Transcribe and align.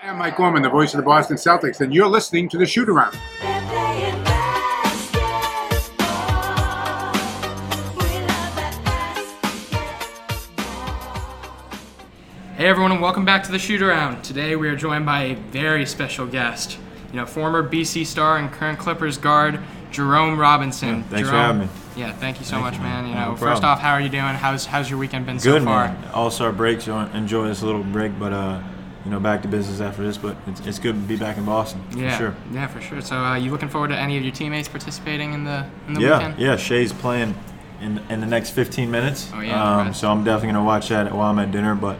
Hi, 0.00 0.08
I'm 0.10 0.18
Mike 0.18 0.36
Gorman, 0.36 0.62
the 0.62 0.68
voice 0.68 0.92
of 0.94 0.98
the 0.98 1.04
Boston 1.04 1.36
Celtics, 1.36 1.80
and 1.80 1.92
you're 1.94 2.08
listening 2.08 2.48
to 2.50 2.58
the 2.58 2.66
Shoot 2.66 2.88
Around. 2.88 3.16
They're 3.40 3.60
playing 3.68 4.24
basketball. 4.24 5.22
We 7.96 8.02
love 8.26 8.54
that 8.56 8.82
basketball. 8.84 9.78
Hey 12.56 12.66
everyone, 12.66 12.92
and 12.92 13.00
welcome 13.00 13.24
back 13.24 13.42
to 13.44 13.52
the 13.52 13.58
Shoot 13.58 13.82
Around. 13.82 14.22
Today 14.22 14.56
we 14.56 14.68
are 14.68 14.76
joined 14.76 15.06
by 15.06 15.22
a 15.22 15.34
very 15.34 15.86
special 15.86 16.26
guest. 16.26 16.78
You 17.12 17.16
know, 17.20 17.26
former 17.26 17.62
BC 17.68 18.04
star 18.06 18.36
and 18.38 18.50
current 18.52 18.78
Clippers 18.78 19.16
guard 19.18 19.58
Jerome 19.90 20.38
Robinson. 20.38 21.02
thanks 21.04 21.28
for 21.28 21.34
Jerome, 21.34 21.60
having 21.60 21.60
me. 21.62 21.68
Yeah, 21.96 22.12
thank 22.12 22.38
you 22.38 22.44
so 22.44 22.52
Thank 22.52 22.64
much, 22.64 22.74
you, 22.74 22.80
man. 22.82 23.04
man. 23.04 23.10
You 23.10 23.14
No 23.18 23.30
know, 23.30 23.36
first 23.36 23.64
off, 23.64 23.80
how 23.80 23.92
are 23.92 24.00
you 24.00 24.10
doing? 24.10 24.22
How's 24.22 24.66
how's 24.66 24.88
your 24.90 24.98
weekend 24.98 25.26
been 25.26 25.38
so 25.38 25.50
far? 25.50 25.58
Good 25.58 25.64
far? 25.64 25.88
man. 25.88 26.04
All 26.12 26.30
star 26.30 26.52
break, 26.52 26.80
so 26.82 26.98
enjoy 26.98 27.48
this 27.48 27.62
little 27.62 27.82
break, 27.82 28.18
but 28.18 28.32
uh, 28.32 28.60
you 29.04 29.10
know, 29.10 29.20
back 29.20 29.42
to 29.42 29.48
business 29.48 29.80
after 29.80 30.02
this. 30.02 30.16
But 30.18 30.36
it's, 30.46 30.60
it's 30.66 30.78
good 30.78 30.94
to 30.94 31.00
be 31.00 31.16
back 31.16 31.36
in 31.38 31.44
Boston. 31.44 31.82
Yeah, 31.96 32.12
for 32.12 32.18
sure. 32.18 32.36
yeah, 32.52 32.66
for 32.66 32.80
sure. 32.80 33.00
So, 33.00 33.16
uh, 33.16 33.36
you 33.36 33.50
looking 33.50 33.68
forward 33.68 33.88
to 33.88 33.96
any 33.98 34.16
of 34.16 34.22
your 34.24 34.32
teammates 34.32 34.68
participating 34.68 35.32
in 35.34 35.44
the 35.44 35.66
in 35.86 35.94
the 35.94 36.00
Yeah, 36.00 36.18
weekend? 36.18 36.38
yeah. 36.38 36.56
Shai's 36.56 36.92
playing 36.92 37.34
in 37.80 37.98
in 38.10 38.20
the 38.20 38.26
next 38.26 38.50
15 38.50 38.90
minutes. 38.90 39.30
Oh, 39.34 39.40
yeah, 39.40 39.62
Um, 39.78 39.94
so 39.94 40.10
I'm 40.10 40.24
definitely 40.24 40.52
gonna 40.52 40.64
watch 40.64 40.88
that 40.88 41.12
while 41.14 41.30
I'm 41.30 41.38
at 41.38 41.50
dinner. 41.52 41.74
But 41.74 41.98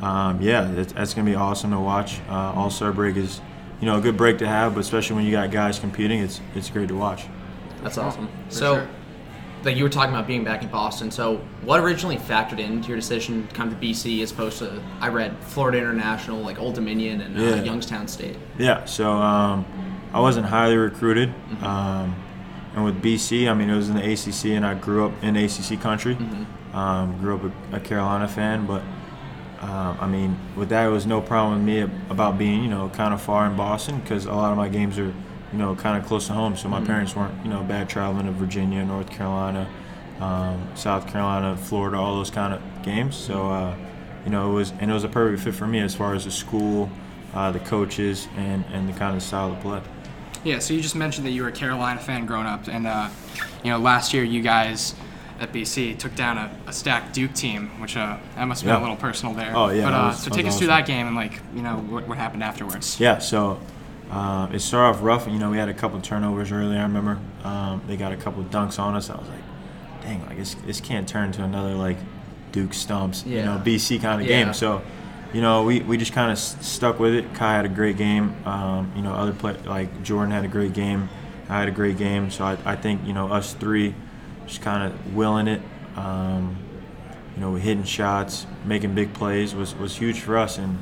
um, 0.00 0.40
yeah, 0.40 0.70
it's, 0.72 0.92
that's 0.92 1.14
gonna 1.14 1.30
be 1.30 1.36
awesome 1.36 1.70
to 1.70 1.78
watch. 1.80 2.20
Uh, 2.28 2.52
all 2.54 2.70
star 2.70 2.92
break 2.92 3.16
is, 3.16 3.40
you 3.80 3.86
know, 3.86 3.98
a 3.98 4.00
good 4.00 4.16
break 4.16 4.38
to 4.38 4.48
have, 4.48 4.74
but 4.74 4.80
especially 4.80 5.16
when 5.16 5.24
you 5.26 5.30
got 5.32 5.50
guys 5.50 5.78
competing, 5.78 6.20
it's 6.20 6.40
it's 6.54 6.70
great 6.70 6.88
to 6.88 6.94
watch. 6.96 7.24
That's 7.82 7.98
awesome. 7.98 8.28
For 8.48 8.54
so, 8.54 8.74
sure. 8.76 8.88
Like 9.64 9.76
you 9.76 9.84
were 9.84 9.90
talking 9.90 10.14
about 10.14 10.26
being 10.26 10.44
back 10.44 10.62
in 10.62 10.68
Boston. 10.68 11.10
So, 11.10 11.38
what 11.62 11.80
originally 11.80 12.16
factored 12.16 12.58
into 12.58 12.88
your 12.88 12.96
decision 12.96 13.46
to 13.46 13.54
come 13.54 13.70
to 13.70 13.76
BC 13.76 14.22
as 14.22 14.32
opposed 14.32 14.58
to 14.58 14.82
I 15.00 15.08
read 15.08 15.36
Florida 15.38 15.78
International, 15.78 16.40
like 16.40 16.58
Old 16.58 16.74
Dominion 16.74 17.20
and 17.20 17.38
uh, 17.38 17.62
Youngstown 17.62 18.08
State? 18.08 18.36
Yeah, 18.58 18.84
so 18.84 19.10
um, 19.10 19.64
I 20.12 20.20
wasn't 20.20 20.46
highly 20.46 20.76
recruited. 20.76 21.28
Mm-hmm. 21.28 21.64
Um, 21.64 22.16
and 22.74 22.84
with 22.84 23.02
BC, 23.02 23.50
I 23.50 23.54
mean, 23.54 23.68
it 23.68 23.76
was 23.76 23.90
in 23.90 23.96
the 23.96 24.12
ACC, 24.12 24.52
and 24.56 24.64
I 24.64 24.74
grew 24.74 25.06
up 25.06 25.12
in 25.22 25.36
ACC 25.36 25.80
country. 25.80 26.16
Mm-hmm. 26.16 26.76
Um, 26.76 27.18
grew 27.18 27.36
up 27.36 27.52
a, 27.72 27.76
a 27.76 27.80
Carolina 27.80 28.26
fan, 28.26 28.66
but 28.66 28.82
um, 29.62 29.96
I 30.00 30.08
mean, 30.08 30.36
with 30.56 30.70
that, 30.70 30.86
it 30.86 30.90
was 30.90 31.06
no 31.06 31.20
problem 31.20 31.54
with 31.54 31.64
me 31.64 31.80
about 32.10 32.36
being, 32.36 32.64
you 32.64 32.68
know, 32.68 32.88
kind 32.88 33.14
of 33.14 33.22
far 33.22 33.46
in 33.46 33.56
Boston 33.56 34.00
because 34.00 34.26
a 34.26 34.32
lot 34.32 34.50
of 34.50 34.56
my 34.56 34.68
games 34.68 34.98
are, 34.98 35.14
you 35.52 35.58
know, 35.58 35.74
kind 35.74 36.00
of 36.00 36.08
close 36.08 36.26
to 36.28 36.32
home. 36.32 36.56
So 36.56 36.68
my 36.68 36.78
Mm-hmm. 36.78 36.86
parents 36.86 37.14
weren't, 37.16 37.34
you 37.44 37.50
know, 37.50 37.62
bad 37.62 37.88
traveling 37.88 38.26
to 38.26 38.32
Virginia, 38.32 38.84
North 38.84 39.10
Carolina, 39.10 39.68
um, 40.20 40.66
South 40.74 41.06
Carolina, 41.06 41.56
Florida, 41.56 41.96
all 41.98 42.16
those 42.16 42.30
kind 42.30 42.54
of 42.54 42.62
games. 42.82 43.16
So, 43.16 43.50
uh, 43.50 43.76
you 44.24 44.30
know, 44.30 44.50
it 44.50 44.54
was 44.54 44.72
and 44.80 44.90
it 44.90 44.94
was 44.94 45.04
a 45.04 45.08
perfect 45.08 45.42
fit 45.42 45.54
for 45.54 45.66
me 45.66 45.80
as 45.80 45.94
far 45.94 46.14
as 46.14 46.24
the 46.24 46.30
school, 46.30 46.88
uh, 47.34 47.50
the 47.50 47.58
coaches, 47.60 48.28
and 48.36 48.64
and 48.72 48.88
the 48.88 48.92
kind 48.92 49.16
of 49.16 49.22
style 49.22 49.52
of 49.52 49.60
play. 49.60 49.80
Yeah, 50.44 50.58
so 50.58 50.74
you 50.74 50.80
just 50.80 50.96
mentioned 50.96 51.26
that 51.26 51.30
you 51.32 51.42
were 51.42 51.48
a 51.48 51.52
Carolina 51.52 52.00
fan 52.00 52.26
growing 52.26 52.46
up, 52.46 52.66
and 52.68 52.86
uh, 52.86 53.08
you 53.64 53.70
know 53.70 53.78
last 53.78 54.14
year 54.14 54.22
you 54.24 54.40
guys 54.42 54.94
at 55.40 55.52
BC 55.52 55.98
took 55.98 56.14
down 56.14 56.38
a, 56.38 56.50
a 56.68 56.72
stacked 56.72 57.12
Duke 57.14 57.32
team, 57.34 57.68
which 57.80 57.96
uh, 57.96 58.16
that 58.36 58.44
must 58.46 58.62
have 58.62 58.68
been 58.68 58.74
Yeah. 58.74 58.80
a 58.80 58.82
little 58.82 58.96
personal 58.96 59.34
there. 59.34 59.52
Oh, 59.56 59.70
yeah, 59.70 59.84
But 59.84 59.94
uh, 59.94 60.06
was- 60.08 60.22
so 60.22 60.30
take 60.30 60.46
us 60.46 60.56
through 60.56 60.68
that 60.68 60.86
game 60.86 61.06
and 61.08 61.16
like 61.16 61.40
you 61.54 61.62
know 61.62 61.78
what, 61.78 62.06
what 62.06 62.16
happened 62.18 62.42
afterwards. 62.44 62.98
Yeah, 63.00 63.18
so 63.18 63.58
uh, 64.12 64.48
it 64.52 64.60
started 64.60 64.96
off 64.98 65.02
rough. 65.02 65.26
You 65.26 65.38
know, 65.38 65.50
we 65.50 65.56
had 65.58 65.68
a 65.68 65.74
couple 65.74 66.00
turnovers 66.00 66.52
early. 66.52 66.76
I 66.76 66.82
remember 66.82 67.18
um, 67.44 67.82
they 67.86 67.96
got 67.96 68.12
a 68.12 68.16
couple 68.16 68.44
dunks 68.44 68.78
on 68.78 68.94
us. 68.94 69.10
I 69.10 69.16
was 69.16 69.28
like, 69.28 70.02
dang, 70.02 70.24
like 70.26 70.36
this, 70.38 70.54
this 70.66 70.80
can't 70.80 71.08
turn 71.08 71.32
to 71.32 71.42
another 71.44 71.74
like 71.74 71.96
Duke 72.52 72.74
stumps, 72.74 73.24
you 73.24 73.42
know, 73.42 73.60
BC 73.64 74.00
kind 74.02 74.20
of 74.20 74.28
Yeah. 74.28 74.44
game. 74.44 74.54
So, 74.54 74.82
you 75.32 75.40
know, 75.40 75.64
we, 75.64 75.80
we 75.80 75.96
just 75.96 76.12
kind 76.12 76.30
of 76.30 76.36
s- 76.36 76.56
stuck 76.60 76.98
with 77.00 77.14
it. 77.14 77.32
Ky 77.32 77.38
had 77.40 77.64
a 77.64 77.68
great 77.70 77.96
game. 77.96 78.34
Um, 78.46 78.92
you 78.94 79.00
know, 79.02 79.12
other 79.14 79.32
play 79.32 79.56
like 79.64 80.02
Jordan 80.02 80.30
had 80.30 80.44
a 80.44 80.48
great 80.48 80.74
game. 80.74 81.08
I 81.48 81.58
had 81.58 81.68
a 81.68 81.72
great 81.72 81.96
game. 81.96 82.30
So 82.30 82.44
I, 82.44 82.58
I 82.66 82.76
think 82.76 83.06
you 83.06 83.14
know 83.14 83.28
us 83.32 83.54
three 83.54 83.94
just 84.46 84.60
kind 84.60 84.92
of 84.92 85.14
willing 85.14 85.48
it. 85.48 85.62
Um, 85.96 86.58
you 87.34 87.40
know, 87.40 87.54
hitting 87.54 87.84
shots, 87.84 88.46
making 88.66 88.94
big 88.94 89.14
plays 89.14 89.54
was, 89.54 89.74
was 89.74 89.96
huge 89.96 90.20
for 90.20 90.36
us. 90.36 90.58
And, 90.58 90.78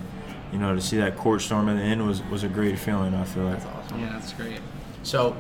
you 0.53 0.59
know, 0.59 0.75
to 0.75 0.81
see 0.81 0.97
that 0.99 1.17
court 1.17 1.43
storm 1.43 1.69
at 1.69 1.77
the 1.77 1.83
end 1.83 2.07
was, 2.07 2.23
was 2.25 2.43
a 2.43 2.49
great 2.49 2.79
feeling, 2.79 3.15
I 3.15 3.25
feel 3.25 3.45
like. 3.45 3.63
That's 3.63 3.67
awesome. 3.67 4.01
Yeah, 4.01 4.11
that's 4.13 4.33
great. 4.33 4.61
So, 5.03 5.37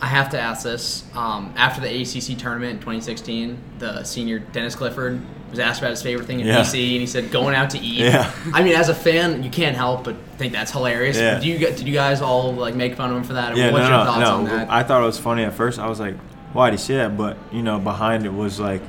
I 0.00 0.06
have 0.06 0.30
to 0.30 0.40
ask 0.40 0.64
this. 0.64 1.04
Um, 1.14 1.54
after 1.56 1.80
the 1.80 1.86
ACC 2.02 2.36
tournament 2.36 2.72
in 2.72 2.78
2016, 2.78 3.56
the 3.78 4.02
senior 4.02 4.40
Dennis 4.40 4.74
Clifford 4.74 5.20
was 5.50 5.58
asked 5.60 5.80
about 5.80 5.90
his 5.90 6.02
favorite 6.02 6.26
thing 6.26 6.40
in 6.40 6.46
Yeah. 6.46 6.60
BC, 6.62 6.92
and 6.92 7.00
he 7.00 7.06
said 7.06 7.30
going 7.30 7.54
out 7.54 7.70
to 7.70 7.78
eat. 7.78 7.98
Yeah. 8.00 8.30
I 8.52 8.62
mean, 8.64 8.74
as 8.74 8.88
a 8.88 8.94
fan, 8.94 9.42
you 9.44 9.50
can't 9.50 9.76
help 9.76 10.02
but 10.04 10.16
think 10.38 10.52
that's 10.52 10.72
hilarious. 10.72 11.16
Yeah. 11.18 11.38
Do 11.38 11.46
you 11.46 11.56
get- 11.58 11.76
did 11.76 11.86
you 11.86 11.94
guys 11.94 12.20
all 12.20 12.52
like 12.52 12.74
make 12.74 12.96
fun 12.96 13.10
of 13.10 13.16
him 13.18 13.22
for 13.22 13.34
that? 13.34 13.56
Yeah, 13.56 13.70
What's 13.70 13.84
no, 13.84 13.88
your 13.90 13.98
no, 13.98 14.04
thoughts 14.04 14.20
no. 14.28 14.34
on 14.38 14.44
that? 14.46 14.70
I 14.70 14.82
thought 14.82 15.02
it 15.02 15.06
was 15.06 15.18
funny 15.18 15.44
at 15.44 15.52
first. 15.54 15.78
I 15.78 15.88
was 15.88 16.00
like, 16.00 16.16
why 16.52 16.70
did 16.70 16.78
he 16.80 16.84
say 16.84 16.96
that? 16.96 17.16
But, 17.16 17.36
you 17.52 17.62
know, 17.62 17.78
behind 17.78 18.26
it 18.26 18.32
was 18.32 18.58
like, 18.58 18.82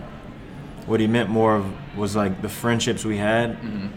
what 0.88 1.00
he 1.00 1.06
meant 1.07 1.30
more 1.30 1.56
of 1.57 1.97
was 1.97 2.16
like 2.16 2.41
the 2.41 2.50
friendships 2.50 3.06
we 3.06 3.18
had 3.18 3.51
Mm-hmm. 3.62 3.88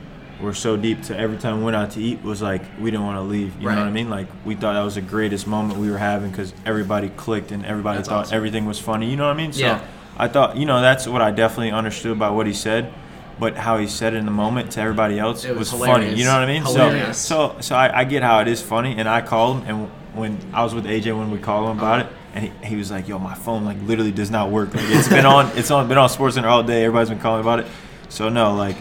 Were 0.41 0.55
so 0.55 0.77
deep 0.77 1.03
to 1.05 1.19
every 1.19 1.39
time 1.39 1.59
we 1.59 1.65
went 1.65 1.77
out 1.77 1.93
to 1.93 2.01
eat 2.03 2.23
was 2.23 2.43
like, 2.43 2.63
we 2.81 2.91
didn't 2.91 3.07
want 3.07 3.17
to 3.17 3.23
leave. 3.23 3.55
You 3.57 3.69
know 3.69 3.77
what 3.77 3.87
I 3.87 3.91
mean? 3.91 4.11
Like, 4.11 4.27
we 4.45 4.55
thought 4.55 4.75
that 4.75 4.83
was 4.83 4.97
the 4.97 5.01
greatest 5.01 5.47
moment 5.47 5.79
we 5.81 5.91
were 5.91 5.99
having 5.99 6.31
because 6.31 6.53
everybody 6.65 7.09
clicked 7.11 7.53
and 7.53 7.65
everybody 7.65 7.99
That's 7.99 8.09
thought 8.09 8.25
awesome. 8.27 8.37
everything 8.37 8.67
was 8.67 8.79
funny. 8.79 9.11
You 9.11 9.17
know 9.17 9.27
what 9.27 9.35
I 9.35 9.37
mean? 9.37 9.53
So 9.53 9.61
Yeah. 9.61 9.81
I 10.19 10.29
thought, 10.29 10.57
you 10.57 10.67
know, 10.67 10.81
that's 10.81 11.07
what 11.07 11.23
I 11.23 11.31
definitely 11.31 11.73
understood 11.73 12.13
about 12.13 12.35
what 12.35 12.47
he 12.47 12.53
said. 12.53 12.93
But 13.39 13.55
how 13.57 13.77
he 13.77 13.87
said 13.87 14.15
it 14.15 14.17
in 14.17 14.25
the 14.25 14.31
moment 14.31 14.73
to 14.73 14.81
everybody 14.81 15.19
else 15.19 15.45
It 15.45 15.55
was 15.55 15.71
was, 15.71 15.83
funny. 15.83 16.15
You 16.15 16.25
know 16.25 16.33
what 16.33 16.41
I 16.43 16.47
mean? 16.47 16.63
Hilarious. 16.63 17.19
So, 17.19 17.57
so, 17.57 17.61
so 17.61 17.77
I, 17.77 18.01
I 18.01 18.05
get 18.05 18.23
how 18.23 18.41
it 18.41 18.49
is 18.49 18.63
funny, 18.63 18.97
and 18.97 19.07
I 19.07 19.21
called 19.21 19.65
him, 19.65 19.81
and 19.83 19.91
when 20.15 20.39
I 20.55 20.65
was 20.65 20.75
with 20.75 20.87
AJ 20.87 21.17
when 21.19 21.31
we 21.31 21.39
called 21.39 21.71
him 21.71 21.77
about 21.79 22.01
it, 22.01 22.07
and 22.35 22.45
he, 22.47 22.67
he 22.67 22.77
was 22.77 22.91
like, 22.91 23.07
"Yo, 23.09 23.19
my 23.19 23.35
phone 23.35 23.67
like 23.67 23.77
literally 23.83 24.11
does 24.11 24.31
not 24.31 24.51
work. 24.51 24.75
Like 24.75 24.85
it's 24.87 25.09
been 25.09 25.27
on, 25.27 25.51
it's 25.55 25.71
on, 25.71 25.87
been 25.87 25.99
on 25.99 26.09
SportsCenter 26.09 26.45
all 26.47 26.63
day. 26.63 26.85
Everybody's 26.85 27.11
been 27.11 27.19
calling 27.19 27.43
about 27.43 27.61
it. 27.61 27.67
So 28.09 28.31
no, 28.31 28.55
like, 28.55 28.77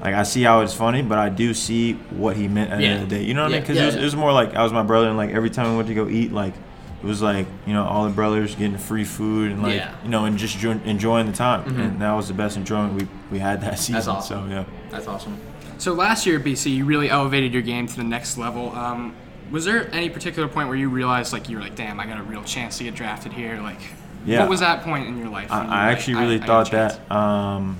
like 0.00 0.14
I 0.14 0.22
see 0.24 0.42
how 0.42 0.60
it's 0.60 0.74
funny, 0.74 1.02
but 1.02 1.18
I 1.18 1.28
do 1.28 1.54
see 1.54 1.94
what 1.94 2.36
he 2.36 2.48
meant 2.48 2.70
at 2.70 2.78
the 2.78 2.84
end 2.86 3.02
of 3.04 3.08
the 3.08 3.16
day. 3.16 3.22
You 3.24 3.34
know 3.34 3.42
what 3.42 3.48
I 3.52 3.54
mean? 3.54 3.60
Because 3.62 3.76
yeah, 3.76 3.82
it, 3.82 3.86
was, 3.86 3.94
yeah. 3.96 4.00
it 4.02 4.04
was 4.04 4.16
more 4.16 4.32
like 4.32 4.54
I 4.54 4.62
was 4.62 4.72
my 4.72 4.82
brother, 4.82 5.08
and 5.08 5.16
like 5.16 5.30
every 5.30 5.50
time 5.50 5.70
we 5.70 5.76
went 5.76 5.88
to 5.88 5.94
go 5.94 6.08
eat, 6.08 6.32
like 6.32 6.54
it 7.02 7.06
was 7.06 7.22
like 7.22 7.46
you 7.66 7.72
know 7.72 7.84
all 7.84 8.04
the 8.04 8.10
brothers 8.10 8.54
getting 8.54 8.78
free 8.78 9.04
food 9.04 9.52
and 9.52 9.62
like 9.62 9.74
Yeah. 9.76 9.94
you 10.02 10.08
know 10.10 10.24
and 10.24 10.36
just 10.38 10.58
jo- 10.58 10.80
enjoying 10.84 11.26
the 11.26 11.32
time, 11.32 11.78
and 11.80 12.00
that 12.02 12.12
was 12.12 12.28
the 12.28 12.34
best 12.34 12.56
enjoyment 12.56 12.94
we 12.94 13.08
we 13.30 13.38
had 13.38 13.60
that 13.62 13.78
season. 13.78 14.12
awesome. 14.12 14.48
So 14.48 14.54
yeah. 14.54 14.64
That's 14.90 15.06
awesome. 15.08 15.38
So 15.78 15.92
last 15.92 16.24
year 16.26 16.38
at 16.38 16.44
BC, 16.44 16.74
you 16.74 16.84
really 16.86 17.10
elevated 17.10 17.52
your 17.52 17.62
game 17.62 17.86
to 17.86 17.96
the 17.96 18.04
next 18.04 18.38
level. 18.38 18.72
Um, 18.74 19.14
was 19.50 19.64
there 19.64 19.92
any 19.94 20.08
particular 20.10 20.48
point 20.48 20.68
where 20.68 20.76
you 20.76 20.88
realized 20.88 21.32
like 21.32 21.48
you 21.50 21.56
were 21.58 21.62
like, 21.62 21.76
damn, 21.76 22.00
I 22.00 22.06
got 22.06 22.18
a 22.18 22.22
real 22.22 22.42
chance 22.44 22.78
to 22.78 22.84
get 22.84 22.94
drafted 22.94 23.32
here? 23.32 23.60
Like, 23.60 23.80
Yeah. 24.24 24.40
what 24.40 24.48
was 24.48 24.60
that 24.60 24.82
point 24.82 25.06
in 25.06 25.18
your 25.18 25.28
life? 25.28 25.50
when 25.50 25.64
you 25.66 25.70
I, 25.70 25.74
I 25.84 25.86
like, 25.88 25.96
actually 25.98 26.14
really 26.14 26.40
I 26.40 26.46
thought 26.46 26.70
chance? 26.70 26.94
that, 26.96 27.14
um, 27.14 27.76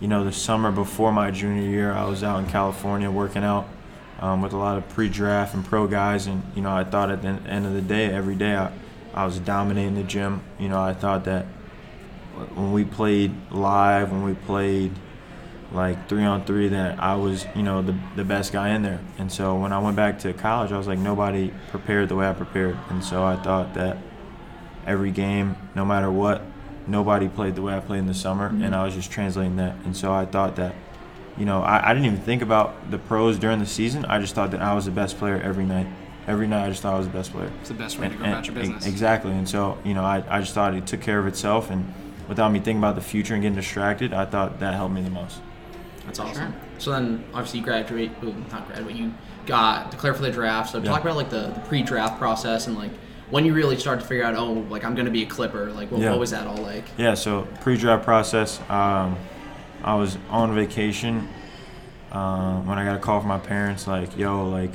you 0.00 0.08
know, 0.08 0.24
the 0.24 0.32
summer 0.32 0.70
before 0.70 1.12
my 1.12 1.30
junior 1.30 1.68
year, 1.68 1.92
I 1.92 2.04
was 2.04 2.22
out 2.22 2.38
in 2.38 2.46
California 2.46 3.10
working 3.10 3.42
out 3.42 3.68
um, 4.20 4.42
with 4.42 4.52
a 4.52 4.56
lot 4.56 4.78
of 4.78 4.88
pre-draft 4.88 5.54
and 5.54 5.64
pro 5.64 5.86
guys, 5.86 6.26
and 6.26 6.42
you 6.54 6.62
know, 6.62 6.70
I 6.70 6.84
thought 6.84 7.10
at 7.10 7.22
the 7.22 7.28
end 7.28 7.66
of 7.66 7.72
the 7.72 7.82
day, 7.82 8.06
every 8.06 8.34
day, 8.34 8.54
I, 8.54 8.72
I 9.14 9.24
was 9.24 9.38
dominating 9.38 9.94
the 9.94 10.02
gym. 10.02 10.42
You 10.58 10.68
know, 10.68 10.80
I 10.80 10.94
thought 10.94 11.24
that 11.24 11.46
when 12.54 12.72
we 12.72 12.84
played 12.84 13.32
live, 13.50 14.12
when 14.12 14.24
we 14.24 14.34
played 14.34 14.92
like 15.72 16.08
three 16.08 16.24
on 16.24 16.44
three, 16.44 16.68
that 16.68 16.98
I 17.00 17.14
was, 17.16 17.46
you 17.54 17.62
know, 17.62 17.82
the 17.82 17.96
the 18.16 18.24
best 18.24 18.52
guy 18.52 18.70
in 18.70 18.82
there. 18.82 19.00
And 19.18 19.30
so 19.30 19.56
when 19.56 19.72
I 19.72 19.78
went 19.78 19.96
back 19.96 20.18
to 20.20 20.32
college, 20.32 20.72
I 20.72 20.78
was 20.78 20.86
like, 20.86 20.98
nobody 20.98 21.52
prepared 21.70 22.08
the 22.08 22.16
way 22.16 22.28
I 22.28 22.32
prepared, 22.32 22.76
and 22.90 23.02
so 23.02 23.24
I 23.24 23.36
thought 23.36 23.74
that 23.74 23.98
every 24.86 25.10
game, 25.10 25.56
no 25.74 25.84
matter 25.84 26.10
what. 26.10 26.42
Nobody 26.88 27.28
played 27.28 27.54
the 27.54 27.62
way 27.62 27.74
I 27.76 27.80
played 27.80 27.98
in 27.98 28.06
the 28.06 28.14
summer, 28.14 28.46
and 28.46 28.62
mm-hmm. 28.62 28.74
I 28.74 28.84
was 28.84 28.94
just 28.94 29.10
translating 29.10 29.56
that. 29.56 29.74
And 29.84 29.96
so 29.96 30.12
I 30.12 30.24
thought 30.24 30.56
that, 30.56 30.74
you 31.36 31.44
know, 31.44 31.60
I, 31.60 31.90
I 31.90 31.94
didn't 31.94 32.06
even 32.06 32.20
think 32.20 32.42
about 32.42 32.90
the 32.90 32.98
pros 32.98 33.38
during 33.38 33.58
the 33.58 33.66
season. 33.66 34.04
I 34.06 34.18
just 34.18 34.34
thought 34.34 34.50
that 34.52 34.62
I 34.62 34.74
was 34.74 34.86
the 34.86 34.90
best 34.90 35.18
player 35.18 35.40
every 35.40 35.66
night. 35.66 35.86
Every 36.26 36.46
night, 36.46 36.66
I 36.66 36.68
just 36.70 36.82
thought 36.82 36.94
I 36.94 36.98
was 36.98 37.06
the 37.06 37.12
best 37.12 37.32
player. 37.32 37.50
It's 37.60 37.68
the 37.68 37.74
best 37.74 37.98
way 37.98 38.08
to 38.08 38.12
And- 38.12 38.18
go 38.18 38.24
and- 38.24 38.32
about 38.34 38.46
your 38.46 38.54
business. 38.54 38.86
Exactly. 38.86 39.32
And 39.32 39.48
so, 39.48 39.78
you 39.84 39.94
know, 39.94 40.02
I, 40.04 40.24
I 40.28 40.40
just 40.40 40.54
thought 40.54 40.74
it 40.74 40.86
took 40.86 41.00
care 41.00 41.18
of 41.18 41.26
itself, 41.26 41.70
and 41.70 41.92
without 42.28 42.50
me 42.50 42.58
thinking 42.58 42.78
about 42.78 42.94
the 42.94 43.00
future 43.00 43.34
and 43.34 43.42
getting 43.42 43.56
distracted, 43.56 44.12
I 44.12 44.24
thought 44.24 44.60
that 44.60 44.74
helped 44.74 44.94
me 44.94 45.02
the 45.02 45.10
most. 45.10 45.40
That's 46.06 46.18
awesome. 46.20 46.52
Sure. 46.52 46.60
So 46.78 46.90
then, 46.92 47.24
obviously, 47.34 47.60
you 47.60 47.64
graduate. 47.66 48.12
Well, 48.22 48.34
not 48.50 48.66
graduate. 48.66 48.96
You 48.96 49.12
got 49.46 49.90
declared 49.90 50.16
for 50.16 50.22
the 50.22 50.30
draft. 50.30 50.72
So 50.72 50.78
Yeah. 50.78 50.84
talk 50.84 51.02
about 51.02 51.16
like 51.16 51.28
the, 51.28 51.48
the 51.48 51.60
pre-draft 51.60 52.18
process 52.18 52.66
and 52.66 52.76
like 52.76 52.92
when 53.30 53.44
you 53.44 53.52
really 53.54 53.76
start 53.76 54.00
to 54.00 54.06
figure 54.06 54.24
out, 54.24 54.34
oh, 54.36 54.52
like 54.70 54.84
I'm 54.84 54.94
gonna 54.94 55.10
be 55.10 55.22
a 55.22 55.26
Clipper. 55.26 55.70
Like, 55.72 55.90
what, 55.90 56.00
Yeah. 56.00 56.10
what 56.10 56.18
was 56.20 56.30
that 56.30 56.46
all 56.46 56.56
like? 56.58 56.84
Yeah, 56.96 57.14
so 57.14 57.46
pre-draft 57.60 58.04
process. 58.04 58.60
Um, 58.70 59.16
I 59.84 59.94
was 59.94 60.16
on 60.30 60.54
vacation 60.54 61.28
um, 62.10 62.66
when 62.66 62.78
I 62.78 62.84
got 62.84 62.96
a 62.96 62.98
call 63.00 63.20
from 63.20 63.28
my 63.28 63.38
parents, 63.38 63.86
like, 63.86 64.16
"Yo, 64.16 64.48
like, 64.48 64.72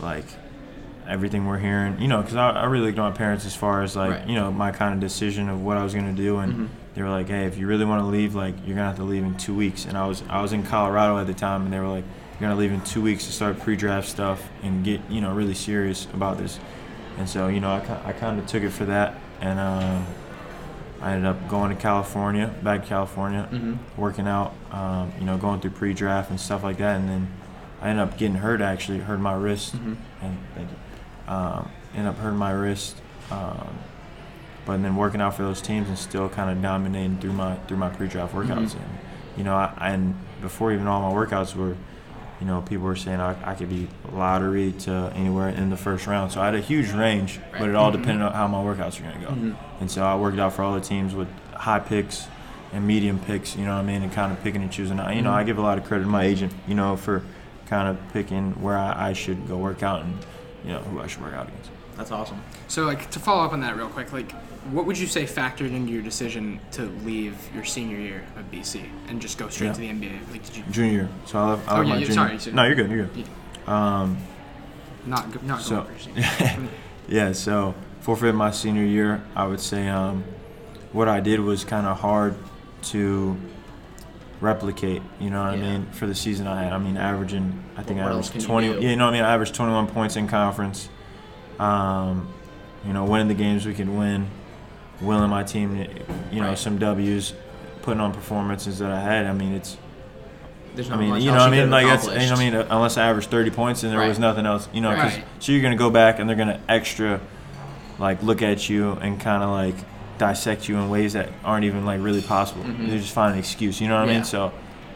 like, 0.00 0.24
everything 1.08 1.46
we're 1.46 1.58
hearing, 1.58 2.00
you 2.00 2.08
know, 2.08 2.20
because 2.20 2.34
I, 2.36 2.50
I 2.50 2.64
really 2.64 2.86
looked 2.86 2.98
at 2.98 3.02
my 3.02 3.10
parents 3.12 3.46
as 3.46 3.54
far 3.54 3.82
as 3.82 3.94
like, 3.94 4.10
Right. 4.10 4.26
you 4.26 4.34
know, 4.34 4.50
my 4.50 4.72
kind 4.72 4.92
of 4.92 4.98
decision 5.00 5.48
of 5.48 5.62
what 5.62 5.76
I 5.76 5.84
was 5.84 5.94
gonna 5.94 6.12
do, 6.12 6.38
and 6.38 6.52
Mhm. 6.54 6.68
they 6.94 7.02
were 7.02 7.10
like, 7.10 7.28
"Hey, 7.28 7.44
if 7.44 7.56
you 7.58 7.66
really 7.68 7.84
want 7.84 8.00
to 8.02 8.06
leave, 8.06 8.34
like, 8.34 8.54
you're 8.66 8.74
gonna 8.74 8.88
have 8.88 8.96
to 8.96 9.04
leave 9.04 9.22
in 9.24 9.34
two 9.36 9.54
weeks." 9.54 9.84
And 9.84 9.96
I 9.96 10.06
was 10.06 10.22
I 10.28 10.40
was 10.42 10.52
in 10.52 10.62
Colorado 10.64 11.18
at 11.18 11.26
the 11.28 11.34
time, 11.34 11.62
and 11.64 11.72
they 11.72 11.78
were 11.80 11.88
like, 11.88 12.04
You're 12.40 12.50
gonna 12.50 12.60
leave 12.60 12.72
in 12.72 12.82
two 12.82 13.00
weeks 13.00 13.24
to 13.26 13.32
start 13.32 13.60
pre-draft 13.60 14.06
stuff 14.08 14.42
and 14.62 14.84
get 14.84 15.00
you 15.08 15.20
know 15.22 15.32
really 15.32 15.54
serious 15.54 16.06
about 16.12 16.36
this. 16.38 16.58
And 17.18 17.28
so 17.28 17.48
you 17.48 17.60
know 17.60 17.70
I, 17.70 18.08
I 18.08 18.12
kind 18.12 18.38
of 18.38 18.46
took 18.46 18.62
it 18.62 18.70
for 18.70 18.84
that, 18.86 19.14
and 19.40 19.58
um, 19.58 20.06
I 21.00 21.12
ended 21.12 21.26
up 21.26 21.48
going 21.48 21.74
to 21.74 21.80
California, 21.80 22.54
back 22.62 22.82
to 22.82 22.88
California, 22.88 23.48
working 23.96 24.26
out, 24.26 24.54
um, 24.70 25.12
you 25.18 25.24
know, 25.24 25.36
going 25.38 25.60
through 25.60 25.70
pre-draft 25.72 26.30
and 26.30 26.40
stuff 26.40 26.62
like 26.62 26.78
that, 26.78 26.96
and 27.00 27.08
then 27.08 27.28
I 27.80 27.88
ended 27.90 28.06
up 28.08 28.18
getting 28.18 28.36
hurt. 28.36 28.60
Actually, 28.60 28.98
hurt 28.98 29.18
my 29.20 29.34
wrist, 29.34 29.74
and 30.22 30.38
thank 30.54 30.68
you. 30.70 31.32
Um, 31.32 31.70
ended 31.94 32.08
up 32.10 32.18
hurting 32.18 32.38
my 32.38 32.52
wrist, 32.52 32.96
um, 33.30 33.78
but 34.64 34.82
then 34.82 34.94
working 34.96 35.20
out 35.20 35.34
for 35.34 35.42
those 35.42 35.60
teams 35.62 35.88
and 35.88 35.98
still 35.98 36.28
kind 36.28 36.50
of 36.50 36.62
dominating 36.62 37.18
through 37.18 37.32
my 37.32 37.56
through 37.66 37.78
my 37.78 37.88
pre-draft 37.88 38.34
workouts. 38.34 38.74
And 38.74 38.98
you 39.36 39.44
know, 39.44 39.54
I, 39.54 39.72
and 39.92 40.14
before 40.40 40.72
even 40.72 40.86
all 40.86 41.10
my 41.10 41.14
workouts 41.16 41.54
were, 41.54 41.76
you 42.40 42.46
know, 42.46 42.60
people 42.62 42.84
were 42.84 42.96
saying 42.96 43.20
I, 43.20 43.50
I 43.50 43.54
could 43.54 43.68
be 43.68 43.88
lottery 44.12 44.72
to 44.80 45.12
anywhere 45.14 45.48
in 45.48 45.70
the 45.70 45.76
first 45.76 46.06
round. 46.06 46.32
So 46.32 46.40
I 46.40 46.46
had 46.46 46.54
a 46.54 46.60
huge 46.60 46.90
range, 46.90 47.40
but 47.52 47.68
it 47.68 47.74
all 47.74 47.90
mm-hmm. 47.90 48.02
depended 48.02 48.26
on 48.26 48.32
how 48.32 48.46
my 48.46 48.58
workouts 48.58 49.00
were 49.00 49.08
going 49.08 49.20
to 49.20 49.26
go. 49.26 49.32
Mm-hmm. 49.32 49.80
And 49.80 49.90
so 49.90 50.04
I 50.04 50.16
worked 50.16 50.38
out 50.38 50.52
for 50.52 50.62
all 50.62 50.74
the 50.74 50.80
teams 50.80 51.14
with 51.14 51.28
high 51.54 51.78
picks 51.78 52.26
and 52.72 52.86
medium 52.86 53.18
picks, 53.20 53.56
you 53.56 53.64
know 53.64 53.74
what 53.74 53.80
I 53.80 53.84
mean, 53.84 54.02
and 54.02 54.12
kind 54.12 54.32
of 54.32 54.42
picking 54.42 54.62
and 54.62 54.70
choosing. 54.70 55.00
I, 55.00 55.14
you 55.14 55.22
know, 55.22 55.32
I 55.32 55.38
mm-hmm. 55.38 55.46
give 55.46 55.58
a 55.58 55.62
lot 55.62 55.78
of 55.78 55.84
credit 55.84 56.04
to 56.04 56.10
my 56.10 56.24
agent, 56.24 56.52
you 56.66 56.74
know, 56.74 56.96
for 56.96 57.22
kind 57.66 57.88
of 57.88 57.98
picking 58.12 58.52
where 58.62 58.76
I, 58.76 59.10
I 59.10 59.12
should 59.14 59.48
go 59.48 59.56
work 59.56 59.82
out 59.82 60.02
and, 60.02 60.14
you 60.62 60.72
know, 60.72 60.80
who 60.80 61.00
I 61.00 61.06
should 61.06 61.22
work 61.22 61.34
out 61.34 61.48
against. 61.48 61.70
That's 61.96 62.10
awesome. 62.10 62.42
So, 62.68 62.84
like, 62.84 63.10
to 63.12 63.18
follow 63.18 63.44
up 63.44 63.52
on 63.52 63.60
that 63.60 63.76
real 63.76 63.88
quick, 63.88 64.12
like, 64.12 64.32
what 64.72 64.84
would 64.84 64.98
you 64.98 65.06
say 65.06 65.24
factored 65.24 65.72
into 65.74 65.92
your 65.92 66.02
decision 66.02 66.60
to 66.72 66.82
leave 67.04 67.36
your 67.54 67.64
senior 67.64 67.96
year 67.98 68.24
of 68.36 68.50
BC 68.50 68.84
and 69.08 69.20
just 69.20 69.38
go 69.38 69.48
straight 69.48 69.68
Yeah. 69.68 69.72
to 69.74 69.80
the 69.80 69.88
NBA? 69.88 70.18
Like, 70.32 70.44
did 70.44 70.56
you 70.56 70.64
Junior 70.70 70.92
year. 70.92 71.08
So 71.24 71.38
I 71.38 71.50
left, 71.50 71.68
I 71.68 71.72
Oh, 71.72 71.76
left 71.78 71.88
yeah, 71.88 71.94
my 71.94 72.00
junior. 72.00 72.14
sorry, 72.14 72.38
so- 72.38 72.50
no, 72.50 72.64
you're 72.64 72.74
good. 72.74 72.90
You're 72.90 73.06
good. 73.06 73.24
Um, 73.72 74.18
not 75.06 75.30
go- 75.32 75.40
not 75.44 75.62
So- 75.62 75.82
go 75.82 75.84
for 75.84 75.98
senior? 75.98 76.68
yeah, 77.08 77.32
so 77.32 77.74
forfeit 78.00 78.34
my 78.34 78.50
senior 78.50 78.82
year, 78.84 79.22
I 79.34 79.46
would 79.46 79.60
say 79.60 79.88
um, 79.88 80.24
what 80.92 81.08
I 81.08 81.20
did 81.20 81.40
was 81.40 81.64
kind 81.64 81.86
of 81.86 82.00
hard 82.00 82.34
to 82.90 83.36
replicate. 84.40 85.00
You 85.20 85.30
know 85.30 85.44
what 85.44 85.58
Yeah. 85.58 85.64
I 85.64 85.70
mean? 85.70 85.86
For 85.92 86.06
the 86.06 86.14
season 86.14 86.46
I 86.46 86.64
had, 86.64 86.72
I 86.72 86.78
mean, 86.78 86.96
averaging, 86.96 87.62
I 87.76 87.82
think 87.82 88.00
What 88.00 88.08
I 88.08 88.14
else 88.14 88.28
averaged 88.28 88.32
can 88.32 88.40
you 88.64 88.72
20. 88.72 88.86
you 88.90 88.96
know 88.96 89.04
what 89.06 89.14
I 89.14 89.16
mean? 89.18 89.24
I 89.24 89.32
averaged 89.34 89.54
21 89.54 89.86
points 89.86 90.16
in 90.16 90.28
conference. 90.28 90.88
Um, 91.58 92.28
you 92.86 92.92
know, 92.92 93.04
winning 93.04 93.28
the 93.28 93.34
games 93.34 93.66
we 93.66 93.74
could 93.74 93.88
win, 93.88 94.28
willing 95.00 95.28
my 95.30 95.42
team, 95.42 95.76
you 96.30 96.40
know, 96.40 96.48
Right. 96.48 96.58
some 96.58 96.78
W's, 96.78 97.32
putting 97.82 98.00
on 98.00 98.12
performances 98.12 98.78
that 98.80 98.90
I 98.90 99.00
had. 99.00 99.26
I 99.26 99.32
mean, 99.32 99.52
it's 99.54 99.76
There's 100.74 100.90
I 100.90 100.96
mean, 100.96 101.10
much 101.10 101.22
you 101.22 101.30
know, 101.32 101.38
I 101.38 101.50
mean, 101.50 101.70
like 101.70 101.86
that's, 101.86 102.06
you 102.06 102.12
know, 102.28 102.34
I 102.34 102.38
mean, 102.38 102.54
unless 102.54 102.98
I 102.98 103.06
averaged 103.08 103.30
30 103.30 103.50
points 103.50 103.82
and 103.82 103.92
there 103.92 104.06
was 104.06 104.18
nothing 104.18 104.44
else, 104.44 104.68
you 104.74 104.80
know, 104.82 104.94
'cause- 104.94 105.14
Right. 105.14 105.24
so 105.38 105.52
you're 105.52 105.62
gonna 105.62 105.74
go 105.76 105.88
back 105.90 106.18
and 106.18 106.28
they're 106.28 106.36
gonna 106.36 106.60
extra, 106.68 107.20
like, 107.98 108.22
look 108.22 108.42
at 108.42 108.68
you 108.68 108.98
and 109.00 109.18
kind 109.18 109.42
of 109.42 109.50
like 109.50 109.74
dissect 110.18 110.68
you 110.68 110.76
in 110.76 110.88
ways 110.90 111.14
that 111.14 111.28
aren't 111.44 111.64
even 111.64 111.84
like 111.86 112.02
really 112.02 112.20
possible. 112.22 112.62
They 112.64 112.98
just 112.98 113.12
find 113.12 113.32
an 113.32 113.38
excuse, 113.38 113.80
you 113.80 113.88
know 113.88 113.94
what 113.94 114.02
I 114.02 114.06
Mm-hmm. 114.06 114.14
Mean? 114.16 114.24
So, 114.24 114.52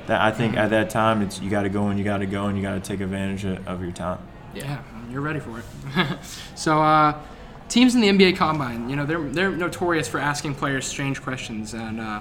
that 0.06 0.20
I 0.20 0.30
think 0.30 0.56
at 0.56 0.70
that 0.70 0.90
time, 0.90 1.22
it's 1.22 1.40
you 1.40 1.48
got 1.50 1.62
to 1.62 1.68
go 1.68 1.88
and 1.88 1.98
you 1.98 2.04
got 2.04 2.18
to 2.18 2.26
go 2.26 2.46
and 2.46 2.56
you 2.58 2.62
got 2.62 2.74
to 2.74 2.80
take 2.80 3.00
advantage 3.00 3.44
of, 3.44 3.66
of 3.68 3.82
your 3.82 3.92
time. 3.92 4.18
Yeah, 4.54 4.78
you're 5.10 5.20
ready 5.20 5.40
for 5.40 5.58
it. 5.58 6.18
so, 6.54 6.80
uh, 6.82 7.18
teams 7.68 7.94
in 7.94 8.00
the 8.00 8.08
NBA 8.08 8.36
Combine, 8.36 8.88
you 8.90 8.96
know, 8.96 9.06
they're 9.06 9.20
they're 9.22 9.50
notorious 9.50 10.08
for 10.08 10.18
asking 10.18 10.54
players 10.54 10.86
strange 10.86 11.22
questions, 11.22 11.74
and 11.74 12.00
uh, 12.00 12.20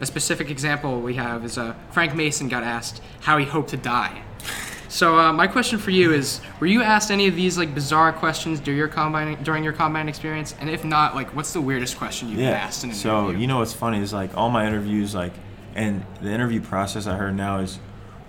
a 0.00 0.06
specific 0.06 0.50
example 0.50 1.00
we 1.00 1.14
have 1.14 1.44
is 1.44 1.58
uh, 1.58 1.74
Frank 1.90 2.14
Mason 2.14 2.48
got 2.48 2.62
asked 2.62 3.02
how 3.20 3.38
he 3.38 3.44
hoped 3.44 3.70
to 3.70 3.76
die. 3.76 4.22
So, 4.88 5.18
uh, 5.18 5.32
my 5.32 5.46
question 5.48 5.78
for 5.78 5.90
you 5.90 6.12
is: 6.12 6.40
Were 6.60 6.66
you 6.68 6.82
asked 6.82 7.10
any 7.10 7.26
of 7.26 7.34
these 7.34 7.58
like 7.58 7.74
bizarre 7.74 8.12
questions 8.12 8.60
during 8.60 8.78
your 8.78 8.86
combine 8.88 9.42
during 9.42 9.64
your 9.64 9.72
combine 9.72 10.08
experience? 10.08 10.54
And 10.60 10.70
if 10.70 10.84
not, 10.84 11.14
like, 11.16 11.34
what's 11.34 11.52
the 11.52 11.60
weirdest 11.60 11.96
question 11.98 12.28
you've 12.28 12.36
been 12.38 12.46
Yeah. 12.46 12.52
asked 12.52 12.84
in 12.84 12.90
an 12.90 12.96
So 12.96 13.08
interview? 13.18 13.34
So 13.34 13.40
you 13.40 13.46
know 13.48 13.58
what's 13.58 13.72
funny 13.72 14.00
is 14.00 14.12
like 14.12 14.36
all 14.36 14.50
my 14.50 14.66
interviews, 14.66 15.14
like, 15.14 15.32
and 15.74 16.04
the 16.22 16.30
interview 16.30 16.60
process 16.60 17.06
I 17.08 17.16
heard 17.16 17.34
now 17.36 17.58
is 17.58 17.78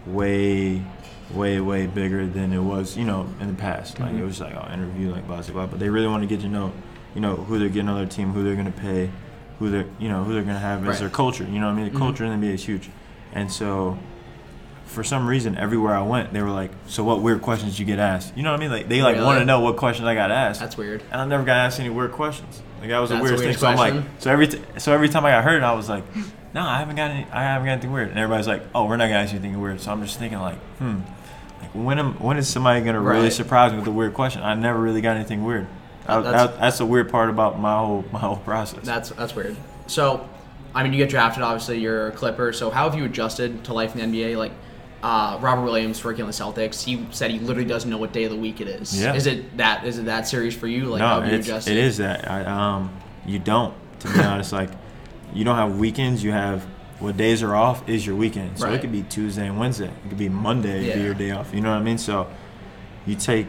way, 0.07 0.81
way, 1.33 1.60
way 1.60 1.88
bigger 1.88 2.25
than 2.27 2.54
it 2.54 2.60
was, 2.60 2.95
you 2.98 3.04
know, 3.06 3.27
in 3.39 3.48
the 3.48 3.54
past. 3.54 4.00
Like 4.00 4.13
it 4.13 4.24
was 4.24 4.39
like 4.39 4.54
oh, 4.56 4.72
interview, 4.74 5.12
like 5.12 5.25
blah 5.27 5.42
blah 5.42 5.54
blah. 5.54 5.66
But 5.68 5.80
they 5.80 5.89
really 5.89 6.07
want 6.07 6.24
to 6.24 6.27
get 6.27 6.42
to 6.42 6.48
know, 6.48 6.72
you 7.13 7.22
know, 7.22 7.36
who 7.36 7.60
they're 7.60 7.69
getting 7.69 7.89
on 7.89 7.98
their 7.98 8.06
team, 8.06 8.31
who 8.31 8.44
they're 8.44 8.56
gonna 8.56 8.72
pay, 8.72 9.10
who 9.60 9.69
they're, 9.69 9.88
you 10.00 10.10
know, 10.10 10.24
who 10.24 10.33
they're 10.33 10.44
gonna 10.44 10.60
have 10.60 10.88
as 10.88 11.00
their 11.00 11.10
culture. 11.10 11.44
You 11.44 11.60
know, 11.60 11.68
what 11.68 11.74
I 11.74 11.83
mean, 11.83 11.94
the 11.94 11.98
culture 11.98 12.24
in 12.25 12.39
the 12.39 12.48
NBA 12.48 12.54
is 12.54 12.66
huge, 12.66 12.89
and 13.33 13.51
so. 13.51 13.98
For 14.88 15.04
some 15.04 15.27
reason, 15.27 15.57
everywhere 15.57 15.95
I 15.95 16.04
went, 16.04 16.31
they 16.31 16.44
were 16.44 16.51
like, 16.51 16.69
"So, 16.86 17.04
what 17.04 17.19
weird 17.19 17.42
questions 17.42 17.71
did 17.74 17.80
you 17.80 17.86
get 17.86 17.98
asked?" 17.98 18.38
You 18.38 18.44
know 18.44 18.51
what 18.51 18.60
I 18.60 18.63
mean? 18.63 18.71
Like 18.71 18.88
they 18.88 19.01
like 19.01 19.18
want 19.18 19.39
to 19.39 19.45
know 19.45 19.60
what 19.60 19.78
questions 19.78 20.07
I 20.07 20.13
got 20.13 20.30
asked. 20.30 20.60
That's 20.62 20.78
weird. 20.78 21.01
And 21.12 21.19
I 21.19 21.25
never 21.25 21.44
got 21.44 21.57
asked 21.57 21.80
any 21.80 21.89
weird 21.89 22.12
questions. 22.12 22.62
Like 22.80 22.89
that 22.89 23.00
was 23.00 23.10
the 23.10 23.16
That's 23.16 23.21
a 23.21 23.33
weirdest 23.33 23.44
weird 23.44 23.56
thing. 23.56 23.60
So 23.60 23.68
I'm 23.68 23.95
like, 23.95 24.04
so 24.19 24.31
every 24.31 24.48
t- 24.48 24.62
so 24.78 24.94
every 24.94 25.10
time 25.10 25.25
I 25.25 25.31
got 25.31 25.44
hurt, 25.44 25.63
I 25.63 25.74
was 25.74 25.89
like, 25.89 26.04
no, 26.54 26.62
I 26.62 26.78
haven't 26.78 26.95
got 26.95 27.10
any, 27.10 27.25
I 27.31 27.42
haven't 27.42 27.66
got 27.66 27.71
anything 27.74 27.92
weird. 27.92 28.10
And 28.10 28.19
everybody's 28.19 28.48
like, 28.48 28.62
oh, 28.75 28.86
we're 28.86 28.95
not 28.95 29.07
gonna 29.07 29.21
ask 29.21 29.33
you 29.33 29.39
anything 29.39 29.60
weird. 29.60 29.81
So 29.81 29.92
I'm 29.92 30.04
just 30.04 30.19
thinking 30.19 30.39
like, 30.39 30.60
hmm, 30.78 31.00
when 31.75 32.00
am 32.00 32.13
when 32.16 32.38
is 32.38 32.48
somebody 32.48 32.81
gonna 32.81 33.00
really 33.01 33.24
Right. 33.24 33.33
surprise 33.33 33.72
me 33.72 33.80
with 33.80 33.88
a 33.88 33.92
weird 33.92 34.13
question? 34.13 34.42
I 34.44 34.54
never 34.56 34.80
really 34.80 35.01
got 35.01 35.16
anything 35.16 35.44
weird. 35.44 35.68
That's- 36.07 36.31
that- 36.31 36.60
that's 36.60 36.77
the 36.77 36.86
weird 36.86 37.10
part 37.10 37.30
about 37.30 37.60
my 37.60 37.75
whole 37.77 38.06
my 38.12 38.19
whole 38.19 38.38
process. 38.38 38.80
That's 38.83 39.10
that's 39.10 39.36
weird. 39.36 39.56
So, 39.88 40.22
I 40.74 40.83
mean, 40.83 40.94
you 40.94 40.98
get 41.00 41.10
drafted. 41.10 41.44
Obviously, 41.44 41.80
you're 41.80 42.07
a 42.07 42.12
Clipper. 42.12 42.54
So, 42.54 42.69
how 42.69 42.89
have 42.89 42.98
you 42.98 43.06
adjusted 43.06 43.63
to 43.66 43.74
life 43.74 43.95
in 43.95 44.12
the 44.12 44.18
NBA? 44.18 44.36
Like, 44.36 44.51
uh, 45.04 45.38
Robert 45.42 45.63
Williams 45.63 46.04
working 46.04 46.24
on 46.24 46.27
the 46.27 46.33
Celtics, 46.33 46.83
he 46.83 47.06
said 47.12 47.30
he 47.31 47.39
literally 47.39 47.68
doesn't 47.68 47.89
know 47.89 47.98
what 47.98 48.12
day 48.13 48.24
of 48.24 48.31
the 48.31 48.38
week 48.38 48.62
it 48.62 48.68
is. 48.68 49.00
Yeah. 49.00 49.13
Is 49.13 49.28
it 49.28 49.57
that? 49.57 49.86
Is 49.86 49.98
it 50.00 50.06
that 50.06 50.28
serious 50.28 50.56
for 50.56 50.68
you? 50.68 50.86
Like, 50.86 51.01
how 51.01 51.18
no, 51.18 51.21
have 51.21 51.31
you 51.33 51.39
adjusted? 51.39 51.71
it 51.71 51.78
is 51.78 51.98
that. 51.98 52.30
I, 52.30 52.44
um, 52.45 52.89
you 53.25 53.38
don't, 53.39 53.74
to 54.00 54.07
be 54.13 54.19
honest. 54.24 54.51
Like, 54.54 54.69
you 55.33 55.44
don't 55.44 55.56
have 55.57 55.78
weekends. 55.78 56.24
You 56.24 56.31
have 56.31 56.63
what 57.00 57.18
days 57.18 57.44
are 57.44 57.56
off 57.56 57.88
is 57.89 58.06
your 58.06 58.15
weekend. 58.15 58.57
So 58.57 58.65
Right. 58.65 58.75
it 58.75 58.81
could 58.81 58.92
be 58.92 59.03
Tuesday 59.03 59.47
and 59.47 59.59
Wednesday. 59.59 59.88
It 59.88 60.09
could 60.09 60.18
be 60.18 60.30
Monday. 60.30 60.86
It 60.86 60.92
could 60.92 61.00
be 61.00 61.06
your 61.06 61.13
day 61.13 61.31
off. 61.31 61.53
You 61.53 61.62
know 61.62 61.71
what 61.71 61.81
I 61.81 61.83
mean? 61.83 61.97
So 61.97 62.27
you 63.06 63.15
take 63.15 63.47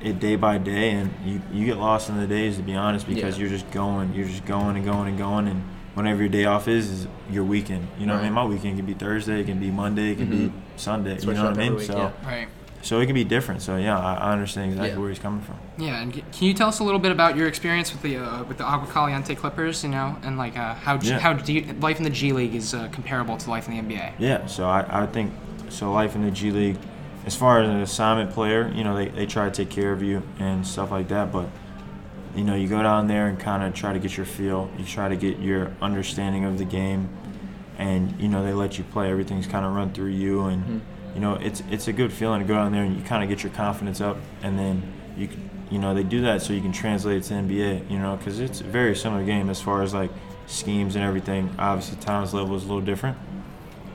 it 0.00 0.20
day 0.20 0.36
by 0.36 0.58
day, 0.58 0.92
and 0.92 1.10
you 1.24 1.40
you 1.52 1.66
get 1.66 1.78
lost 1.78 2.08
in 2.08 2.18
the 2.18 2.26
days. 2.26 2.56
To 2.56 2.62
be 2.62 2.74
honest, 2.74 3.06
because 3.06 3.36
Yeah. 3.36 3.42
you're 3.42 3.50
just 3.50 3.70
going, 3.70 4.14
you're 4.14 4.26
just 4.26 4.44
going 4.44 4.76
and 4.76 4.84
going 4.84 5.08
and 5.08 5.18
going, 5.18 5.48
and 5.48 5.62
whenever 5.94 6.20
your 6.20 6.28
day 6.28 6.44
off 6.44 6.68
is, 6.68 6.90
is 6.90 7.08
your 7.30 7.44
weekend. 7.44 7.88
You 7.98 8.06
know 8.06 8.14
what 8.14 8.20
I 8.20 8.24
mean? 8.24 8.32
My 8.34 8.44
weekend 8.44 8.76
can 8.76 8.86
be 8.86 8.94
Thursday. 8.94 9.40
It 9.40 9.46
can 9.46 9.58
be 9.58 9.70
Monday. 9.70 10.12
It 10.12 10.18
can 10.18 10.26
be 10.30 10.36
mm-hmm. 10.36 10.58
Sunday. 10.76 11.18
Switch 11.18 11.36
you 11.36 11.42
know 11.42 11.50
what 11.50 11.58
I 11.58 11.62
mean? 11.62 11.74
week, 11.76 11.86
so 11.86 11.96
yeah. 11.96 12.28
right. 12.28 12.48
So 12.82 13.00
it 13.00 13.06
can 13.06 13.14
be 13.14 13.24
different. 13.24 13.62
So 13.62 13.76
yeah, 13.76 13.98
I, 13.98 14.14
I 14.14 14.32
understand 14.32 14.70
exactly 14.70 14.90
Yeah. 14.90 14.98
where 14.98 15.08
he's 15.08 15.18
coming 15.18 15.40
from. 15.42 15.56
Yeah, 15.78 16.00
and 16.00 16.12
can 16.12 16.24
you 16.40 16.54
tell 16.54 16.68
us 16.68 16.78
a 16.80 16.84
little 16.84 17.00
bit 17.00 17.12
about 17.12 17.36
your 17.36 17.48
experience 17.48 17.92
with 17.92 18.02
the 18.02 18.16
uh, 18.18 18.44
with 18.44 18.58
the 18.58 18.64
Agua 18.64 18.90
Caliente 18.92 19.34
Clippers? 19.34 19.82
You 19.82 19.90
know, 19.90 20.16
and 20.22 20.38
like 20.38 20.56
uh, 20.56 20.74
how 20.74 20.96
G- 20.98 21.10
Yeah. 21.10 21.18
how 21.18 21.34
G- 21.34 21.64
life 21.80 21.98
in 21.98 22.04
the 22.04 22.10
G 22.10 22.32
League 22.32 22.54
is 22.54 22.74
uh, 22.74 22.88
comparable 22.92 23.36
to 23.36 23.50
life 23.50 23.68
in 23.68 23.74
the 23.88 23.94
NBA. 23.94 24.12
Yeah, 24.18 24.46
so 24.46 24.66
I, 24.66 25.02
I 25.02 25.06
think 25.06 25.32
so 25.68 25.92
life 25.92 26.14
in 26.14 26.22
the 26.22 26.30
G 26.30 26.50
League, 26.52 26.76
as 27.26 27.34
far 27.34 27.60
as 27.60 27.68
an 27.68 27.76
assignment 27.80 28.30
player, 28.30 28.70
you 28.74 28.84
know, 28.84 28.94
they, 28.96 29.08
they 29.08 29.26
try 29.26 29.44
to 29.46 29.50
take 29.50 29.68
care 29.70 29.92
of 29.92 30.02
you 30.02 30.22
and 30.38 30.66
stuff 30.66 30.90
like 30.90 31.08
that, 31.08 31.32
but 31.32 31.48
you 32.36 32.44
know, 32.44 32.54
you 32.54 32.68
go 32.68 32.82
down 32.82 33.08
there 33.08 33.26
and 33.28 33.38
kind 33.40 33.62
of 33.64 33.72
try 33.74 33.92
to 33.92 33.98
get 33.98 34.16
your 34.16 34.26
feel, 34.26 34.70
you 34.78 34.84
try 34.84 35.08
to 35.08 35.16
get 35.16 35.38
your 35.38 35.72
understanding 35.80 36.44
of 36.44 36.58
the 36.58 36.64
game 36.66 37.08
and 37.78 38.18
you 38.20 38.28
know, 38.28 38.44
they 38.44 38.52
let 38.52 38.78
you 38.78 38.84
play, 38.84 39.10
everything's 39.10 39.46
kind 39.46 39.64
of 39.66 39.74
run 39.74 39.90
through 39.92 40.10
you 40.10 40.42
and 40.44 40.82
you 41.16 41.22
know, 41.22 41.34
it's 41.34 41.62
it's 41.70 41.88
a 41.88 41.92
good 41.94 42.12
feeling 42.12 42.42
to 42.42 42.46
go 42.46 42.54
down 42.54 42.72
there 42.72 42.84
and 42.84 42.94
you 42.94 43.02
kind 43.02 43.22
of 43.22 43.28
get 43.30 43.42
your 43.42 43.52
confidence 43.52 44.02
up 44.02 44.18
and 44.42 44.58
then 44.58 44.82
you 45.16 45.28
you 45.70 45.78
know, 45.80 45.94
they 45.94 46.04
do 46.04 46.20
that 46.20 46.42
so 46.42 46.52
you 46.52 46.60
can 46.60 46.70
translate 46.70 47.16
it 47.16 47.22
to 47.24 47.34
NBA, 47.34 47.90
you 47.90 47.98
know, 47.98 48.16
cuz 48.22 48.38
it's 48.38 48.60
a 48.60 48.64
very 48.64 48.94
similar 48.94 49.24
game 49.24 49.48
as 49.50 49.60
far 49.60 49.82
as 49.82 49.94
like 49.94 50.10
schemes 50.46 50.94
and 50.94 51.04
everything. 51.04 51.50
Obviously, 51.58 51.96
talent's 51.96 52.34
level 52.34 52.54
is 52.54 52.64
a 52.64 52.66
little 52.66 52.82
different. 52.82 53.16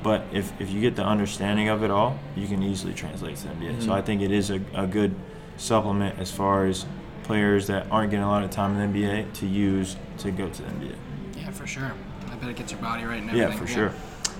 But 0.04 0.24
if, 0.34 0.52
if 0.60 0.72
you 0.72 0.82
get 0.82 0.96
the 0.96 1.06
understanding 1.06 1.70
of 1.70 1.84
it 1.84 1.92
all, 1.92 2.20
you 2.36 2.48
can 2.48 2.64
easily 2.64 2.94
translate 2.94 3.38
to 3.38 3.48
NBA. 3.50 3.74
Mm-hmm. 3.74 3.82
So 3.82 3.94
I 3.94 4.02
think 4.02 4.24
it 4.24 4.32
is 4.32 4.50
a, 4.50 4.60
a 4.74 4.88
good 4.88 5.14
supplement 5.58 6.18
as 6.20 6.32
far 6.32 6.66
as 6.66 6.88
players 7.24 7.68
that 7.68 7.86
aren't 7.92 8.10
getting 8.10 8.24
a 8.24 8.30
lot 8.30 8.44
of 8.44 8.50
time 8.50 8.76
in 8.76 8.92
the 8.92 9.00
NBA 9.00 9.32
to 9.34 9.46
use 9.46 9.96
to 10.18 10.32
go 10.32 10.50
to 10.50 10.62
the 10.62 10.68
NBA. 10.70 10.96
Yeah, 11.38 11.52
for 11.52 11.68
sure. 11.68 11.94
I 12.32 12.36
bet 12.36 12.50
it 12.50 12.56
gets 12.56 12.72
your 12.72 12.82
body 12.82 13.04
right 13.04 13.22
and 13.22 13.32
Yeah, 13.32 13.44
everything. 13.44 13.68
for 13.68 13.72
sure. 13.72 13.94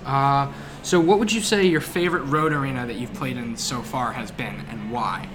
Uh, 0.06 0.52
so, 0.84 1.00
what 1.00 1.20
would 1.20 1.32
you 1.32 1.42
say 1.42 1.66
your 1.66 1.82
favorite 1.82 2.24
road 2.24 2.54
arena 2.54 2.86
that 2.88 2.96
you've 2.96 3.14
played 3.14 3.38
in 3.38 3.56
so 3.56 3.82
far 3.82 4.12
has 4.14 4.32
been, 4.32 4.62
and 4.70 4.92
why? 4.92 5.28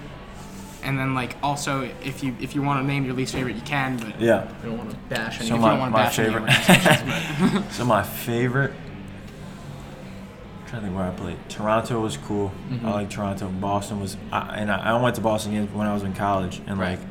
And 0.83 0.97
then, 0.97 1.15
like, 1.15 1.35
also, 1.43 1.89
if 2.03 2.23
you 2.23 2.35
if 2.39 2.53
you 2.55 2.61
want 2.61 2.81
to 2.81 2.87
name 2.87 3.03
your 3.05 3.13
least 3.13 3.33
favorite, 3.33 3.55
you 3.55 3.61
can. 3.61 3.97
But 3.97 4.19
Yeah. 4.21 4.47
I 4.61 4.65
don't 4.65 4.77
want 4.77 4.91
to 4.91 4.95
bash 5.09 5.39
any. 5.39 5.49
So 5.49 5.55
if 5.55 5.61
my- 5.61 5.73
you 5.73 5.79
don't 5.79 5.91
want 5.91 5.93
to 5.93 5.97
my 5.97 6.03
bash 6.03 6.15
favorite- 6.17 7.71
So 7.73 7.85
my 7.85 8.03
favorite. 8.03 8.71
I'm 10.61 10.67
trying 10.69 10.81
to 10.81 10.87
think 10.87 10.97
where 10.97 11.05
I 11.07 11.11
played. 11.11 11.37
Toronto 11.49 12.01
was 12.01 12.17
cool. 12.17 12.51
Mm-hmm. 12.69 12.85
I 12.85 12.91
like 12.91 13.09
Toronto. 13.09 13.47
Boston 13.49 14.01
was, 14.01 14.17
I, 14.31 14.57
and 14.57 14.69
I, 14.71 14.93
I 14.97 15.01
went 15.01 15.15
to 15.15 15.21
Boston 15.21 15.67
when 15.73 15.87
I 15.87 15.93
was 15.93 16.03
in 16.03 16.13
college. 16.13 16.61
And 16.67 16.77
Right. 16.77 16.99
like, 16.99 17.07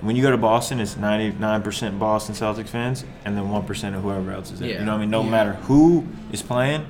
when 0.00 0.14
you 0.16 0.22
go 0.22 0.30
to 0.30 0.36
Boston, 0.36 0.78
it's 0.80 0.94
99% 0.94 1.98
Boston 1.98 2.34
Celtics 2.34 2.68
fans, 2.68 3.04
and 3.24 3.36
then 3.36 3.48
one 3.50 3.64
percent 3.64 3.96
of 3.96 4.02
whoever 4.02 4.30
else 4.32 4.50
is 4.52 4.60
there. 4.60 4.68
Yeah. 4.68 4.78
You 4.80 4.84
know 4.84 4.92
what 4.92 4.98
I 4.98 5.00
mean? 5.02 5.10
No 5.10 5.22
Yeah. 5.24 5.30
matter 5.30 5.52
who 5.54 6.06
is 6.32 6.42
playing, 6.42 6.86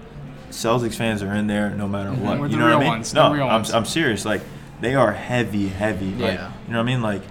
Celtics 0.50 0.94
fans 0.94 1.22
are 1.22 1.32
in 1.34 1.46
there 1.46 1.70
no 1.70 1.86
matter 1.88 2.10
what. 2.12 2.38
We're 2.40 2.48
you 2.48 2.56
know 2.56 2.64
what 2.66 2.74
I 2.76 2.78
mean? 2.80 2.88
ones, 2.88 3.14
no, 3.14 3.32
I'm. 3.32 3.64
I'm 3.74 3.84
serious. 3.84 4.24
Like 4.24 4.42
they 4.80 4.94
are 4.94 5.12
heavy, 5.12 5.68
heavy. 5.68 6.10
Like, 6.14 6.34
Yeah. 6.34 6.52
you 6.66 6.72
know 6.72 6.78
what 6.78 6.84
I 6.88 6.92
mean? 6.92 7.02
Like 7.02 7.22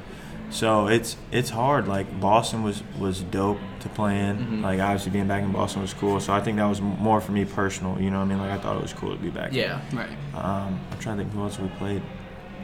so 0.50 0.88
it's 0.88 1.17
it's 1.32 1.50
hard. 1.50 1.88
Like 1.88 2.20
Boston 2.20 2.63
was 2.63 2.84
was 3.00 3.22
dope 3.22 3.58
to 3.82 3.89
play 3.89 4.20
in. 4.20 4.38
Mm-hmm. 4.38 4.63
Like 4.63 4.79
obviously 4.79 5.12
being 5.12 5.27
back 5.27 5.44
in 5.44 5.51
Boston 5.51 5.82
was 5.82 5.94
cool. 5.94 6.20
So 6.20 6.34
I 6.34 6.39
think 6.41 6.58
that 6.58 6.65
was 6.65 6.82
more 6.82 7.20
for 7.20 7.32
me 7.32 7.46
personal. 7.46 8.00
You 8.00 8.12
know 8.12 8.20
what 8.20 8.25
I 8.25 8.27
mean? 8.27 8.38
Like 8.39 8.51
I 8.51 8.58
thought 8.60 8.75
it 8.77 8.82
was 8.82 8.94
cool 8.94 9.15
to 9.15 9.22
be 9.22 9.29
back. 9.29 9.53
Yeah. 9.53 9.82
Right. 9.94 10.10
Um, 10.36 10.79
I'm 10.91 11.00
trying 11.00 11.17
to 11.17 11.24
think 11.24 11.34
who 11.36 11.41
else 11.44 11.60
we 11.60 11.67
played. 11.70 12.01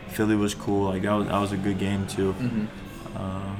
Philly 0.09 0.35
was 0.35 0.53
cool. 0.53 0.85
Like 0.89 1.01
that 1.03 1.11
was 1.13 1.27
that 1.27 1.39
was 1.39 1.51
a 1.53 1.57
good 1.57 1.79
game 1.79 2.05
too. 2.07 2.33
Mm-hmm. 2.39 2.65
Um, 3.15 3.57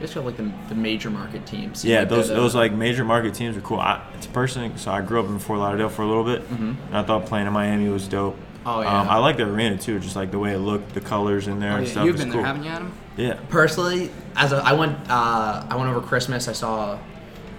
Just 0.00 0.14
have 0.14 0.24
like 0.24 0.36
the, 0.36 0.50
the 0.68 0.74
major 0.74 1.10
market 1.10 1.46
teams. 1.46 1.84
yeah, 1.84 2.00
Like, 2.00 2.08
those 2.08 2.28
those 2.28 2.54
like 2.54 2.72
major 2.72 3.04
market 3.04 3.34
teams 3.34 3.56
are 3.56 3.60
cool. 3.60 3.78
I, 3.80 4.02
it's 4.16 4.26
personally, 4.26 4.72
so 4.76 4.90
I 4.90 5.00
grew 5.00 5.20
up 5.20 5.26
in 5.26 5.38
Fort 5.38 5.58
Lauderdale 5.60 5.88
for 5.88 6.02
a 6.02 6.06
little 6.06 6.24
bit, 6.24 6.42
and 6.50 6.76
I 6.92 7.02
thought 7.02 7.26
playing 7.26 7.46
in 7.46 7.52
Miami 7.52 7.88
was 7.88 8.08
dope. 8.08 8.34
Mm-hmm. 8.34 8.40
Oh, 8.66 8.80
yeah. 8.80 9.00
Um, 9.02 9.08
I 9.10 9.18
like 9.18 9.36
the 9.36 9.44
arena 9.44 9.76
too, 9.76 10.00
just 10.00 10.16
like 10.16 10.30
the 10.30 10.38
way 10.38 10.52
it 10.54 10.58
looked, 10.58 10.94
the 10.94 11.00
colors 11.02 11.48
in 11.48 11.60
there 11.60 11.72
Oh, 11.72 11.76
and 11.76 11.84
yeah, 11.86 11.92
stuff. 11.92 12.06
You've 12.06 12.16
been 12.16 12.30
cool. 12.32 12.38
there, 12.38 12.46
haven't 12.46 12.64
you, 12.64 12.70
Adam? 12.70 12.92
Yeah. 13.16 13.38
personally, 13.50 14.10
as 14.36 14.52
a, 14.52 14.56
I 14.56 14.72
went, 14.72 14.98
uh, 15.08 15.66
I 15.68 15.76
went 15.76 15.88
over 15.90 16.00
Christmas. 16.00 16.48
I 16.48 16.52
saw 16.52 16.98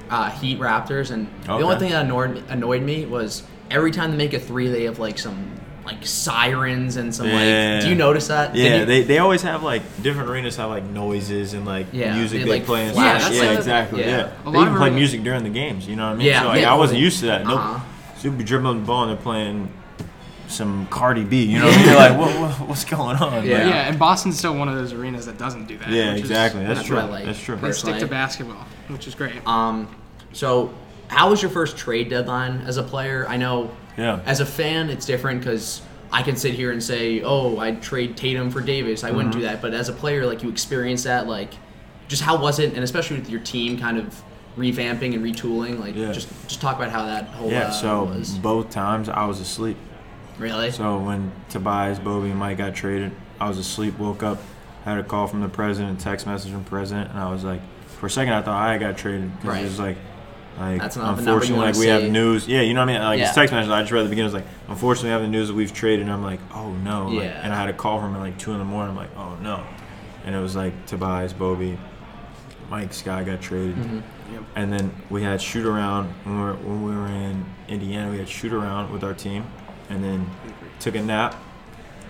uh, 0.10 0.30
Heat 0.32 0.60
Raptors, 0.60 1.12
and 1.12 1.28
the 1.46 1.52
only 1.54 1.78
thing 1.78 1.92
that 1.92 2.06
annoyed 2.06 2.44
annoyed 2.50 2.82
me 2.82 3.06
was 3.06 3.44
every 3.72 3.92
time 3.92 4.12
they 4.12 4.18
make 4.18 4.34
a 4.34 4.40
three, 4.40 4.68
they 4.68 4.84
have 4.84 4.98
like 5.00 5.18
some 5.20 5.52
like 5.86 6.06
sirens 6.06 6.96
and 6.98 7.14
some 7.14 7.28
Yeah. 7.28 7.74
like. 7.76 7.84
Do 7.84 7.90
you 7.90 7.96
notice 7.96 8.28
that? 8.28 8.56
Yeah, 8.56 8.80
you- 8.80 8.86
they, 8.86 9.04
they 9.04 9.20
always 9.20 9.42
have 9.44 9.64
like 9.64 9.82
different 10.02 10.30
arenas 10.30 10.56
have 10.58 10.70
like 10.70 10.84
noises 10.84 11.54
and 11.54 11.66
like 11.66 11.88
Yeah, 11.92 12.16
music 12.18 12.40
they, 12.40 12.46
they, 12.46 12.52
like, 12.52 12.66
play 12.66 12.86
and 12.86 12.94
flash 12.94 13.22
stuff. 13.22 13.34
Yeah, 13.34 13.42
Yeah, 13.42 13.48
that's 13.50 13.60
exactly. 13.60 14.02
Yeah, 14.02 14.32
yeah. 14.46 14.52
They 14.52 14.60
even 14.62 14.76
play 14.76 14.90
music 14.90 15.24
during 15.24 15.44
the 15.44 15.50
games. 15.50 15.88
You 15.88 15.96
know 15.96 16.08
what 16.08 16.14
I 16.14 16.16
mean? 16.16 16.28
Yeah, 16.28 16.42
so 16.42 16.48
like, 16.48 16.62
yeah, 16.62 16.74
I 16.74 16.76
wasn't 16.76 17.00
used 17.00 17.20
to 17.20 17.28
that. 17.28 17.46
Nope. 17.46 17.60
uh-huh. 17.60 17.80
So 18.18 18.28
you'll 18.30 18.38
be 18.38 18.44
dribbling 18.44 18.82
the 18.82 18.86
ball 18.88 19.04
and 19.04 19.12
they're 19.12 19.22
playing 19.24 19.72
some 20.48 20.88
Cardi 20.88 21.24
B. 21.24 21.44
You 21.44 21.60
know 21.60 21.66
what 21.66 21.74
I 21.74 21.78
mean? 21.78 21.86
You're 21.88 21.96
like, 21.96 22.18
what, 22.20 22.40
what, 22.60 22.70
what's 22.70 22.86
going 22.86 23.18
on? 23.18 23.46
Yeah. 23.46 23.58
Like, 23.58 23.68
Yeah, 23.68 23.88
and 23.90 24.00
Boston's 24.00 24.38
still 24.38 24.56
one 24.56 24.70
of 24.70 24.76
those 24.76 24.94
arenas 24.94 25.26
that 25.26 25.38
doesn't 25.38 25.66
do 25.68 25.78
that. 25.80 25.90
Yeah, 25.90 26.14
which 26.14 26.24
is- 26.24 26.30
exactly. 26.30 26.62
That's, 26.66 26.80
that's 26.80 26.88
true. 26.88 26.98
like. 26.98 27.26
That's 27.26 27.40
true. 27.42 27.56
They 27.58 27.72
stick 27.72 27.98
to 28.00 28.08
basketball, 28.08 28.66
which 28.88 29.08
is 29.08 29.16
great. 29.16 29.46
Um, 29.48 29.94
so 30.34 30.74
how 31.08 31.30
was 31.30 31.42
your 31.42 31.52
first 31.52 31.78
trade 31.78 32.10
deadline 32.10 32.62
as 32.66 32.78
a 32.78 32.84
player? 32.84 33.26
I 33.28 33.38
know. 33.38 33.70
Yeah. 33.98 34.20
As 34.26 34.40
a 34.40 34.46
fan, 34.46 34.90
it's 34.90 35.06
different 35.06 35.40
because 35.42 35.82
I 36.12 36.22
can 36.22 36.36
sit 36.36 36.54
here 36.54 36.72
and 36.72 36.82
say, 36.84 37.22
"Oh, 37.24 37.58
I'd 37.60 37.82
trade 37.82 38.16
Tatum 38.18 38.50
for 38.52 38.62
Davis." 38.62 39.04
I 39.04 39.12
wouldn't 39.12 39.32
do 39.34 39.40
Mm-hmm. 39.40 39.48
that. 39.48 39.62
But 39.62 39.74
as 39.74 39.90
a 39.90 39.94
player, 39.94 40.26
like 40.26 40.44
you 40.44 40.50
experience 40.50 41.04
that, 41.04 41.28
like, 41.28 41.54
just 42.08 42.22
how 42.22 42.38
was 42.42 42.60
it? 42.60 42.74
And 42.74 42.84
especially 42.84 43.18
with 43.18 43.30
your 43.30 43.42
team 43.42 43.78
kind 43.78 43.98
of 43.98 44.22
revamping 44.58 45.14
and 45.16 45.24
retooling, 45.24 45.80
like, 45.80 45.96
Yeah. 45.96 46.12
just 46.12 46.28
just 46.48 46.62
talk 46.62 46.76
about 46.78 46.92
how 46.92 47.06
that 47.06 47.26
whole 47.30 47.50
Yeah, 47.52 47.68
uh, 47.68 47.72
so 47.72 48.04
was. 48.06 48.32
both 48.38 48.70
times 48.70 49.10
I 49.10 49.26
was 49.26 49.40
asleep. 49.40 49.78
Really? 50.38 50.72
So 50.72 50.98
when 51.00 51.32
Tobias, 51.50 51.98
Bobby, 52.00 52.30
and 52.30 52.40
Mike 52.40 52.58
got 52.58 52.76
traded, 52.76 53.12
I 53.40 53.48
was 53.48 53.58
asleep, 53.58 53.98
woke 53.98 54.22
up, 54.24 54.40
had 54.84 54.98
a 54.98 55.04
call 55.04 55.28
from 55.28 55.42
the 55.42 55.50
president, 55.50 56.00
text 56.00 56.26
message 56.28 56.52
from 56.52 56.64
president, 56.66 57.10
and 57.12 57.20
I 57.20 57.30
was 57.32 57.44
like, 57.44 57.62
for 58.00 58.08
a 58.08 58.10
second 58.10 58.34
I 58.34 58.42
thought 58.42 58.62
I 58.62 58.78
got 58.78 58.98
traded 58.98 59.34
because 59.38 59.50
Right. 59.50 59.62
it 59.62 59.66
was 59.66 59.80
like, 59.80 59.98
like 60.58 60.80
That's 60.82 60.96
not 60.96 61.18
the 61.18 61.22
number 61.24 61.46
you 61.46 61.54
unfortunately, 61.54 61.58
wanna 61.58 61.72
like 61.72 61.80
we 61.80 61.88
have 61.88 62.12
news. 62.12 62.48
Yeah, 62.48 62.62
you 62.62 62.74
know 62.74 62.82
what 62.82 62.90
I 62.90 62.94
mean? 62.94 63.02
Like 63.02 63.20
Yeah. 63.20 63.26
it's 63.28 63.36
text 63.36 63.54
message. 63.54 63.70
I 63.72 63.82
just 63.82 63.92
read 63.92 64.02
at 64.02 64.04
the 64.04 64.10
beginning. 64.10 64.32
It 64.32 64.34
was 64.34 64.42
like, 64.44 64.52
unfortunately, 64.70 65.10
we 65.10 65.14
have 65.14 65.22
the 65.22 65.28
news 65.28 65.48
that 65.50 65.54
we've 65.54 65.74
traded. 65.74 66.02
And 66.02 66.12
I'm 66.12 66.24
like, 66.24 66.40
oh 66.54 66.72
no. 66.72 67.08
Like, 67.08 67.24
Yeah. 67.26 67.42
and 67.44 67.54
I 67.54 67.58
had 67.60 67.70
a 67.70 67.74
call 67.74 68.00
from 68.00 68.12
him 68.12 68.16
at 68.18 68.22
like 68.22 68.38
two 68.38 68.52
in 68.54 68.60
the 68.60 68.66
morning. 68.66 68.92
I'm 68.92 68.96
like, 68.98 69.16
oh 69.18 69.36
no. 69.42 69.64
And 70.26 70.34
it 70.36 70.40
was 70.40 70.56
like 70.56 70.86
Tobias, 70.86 71.34
Bobby, 71.34 71.78
Mike, 72.70 72.94
Sky 72.94 73.24
got 73.24 73.42
traded. 73.42 73.76
Mm-hmm. 73.76 74.00
And 74.56 74.74
then 74.74 74.92
we 75.10 75.22
had 75.22 75.40
shoot 75.42 75.66
around 75.66 76.08
when 76.24 76.36
we, 76.38 76.42
were, 76.44 76.54
when 76.56 76.84
we 76.84 76.96
were 76.96 77.08
in 77.08 77.46
Indiana. 77.68 78.10
We 78.12 78.18
had 78.18 78.28
shoot 78.30 78.52
around 78.54 78.92
with 78.92 79.04
our 79.04 79.14
team, 79.14 79.46
and 79.90 80.04
then 80.04 80.28
took 80.80 80.96
a 80.96 81.02
nap. 81.02 81.36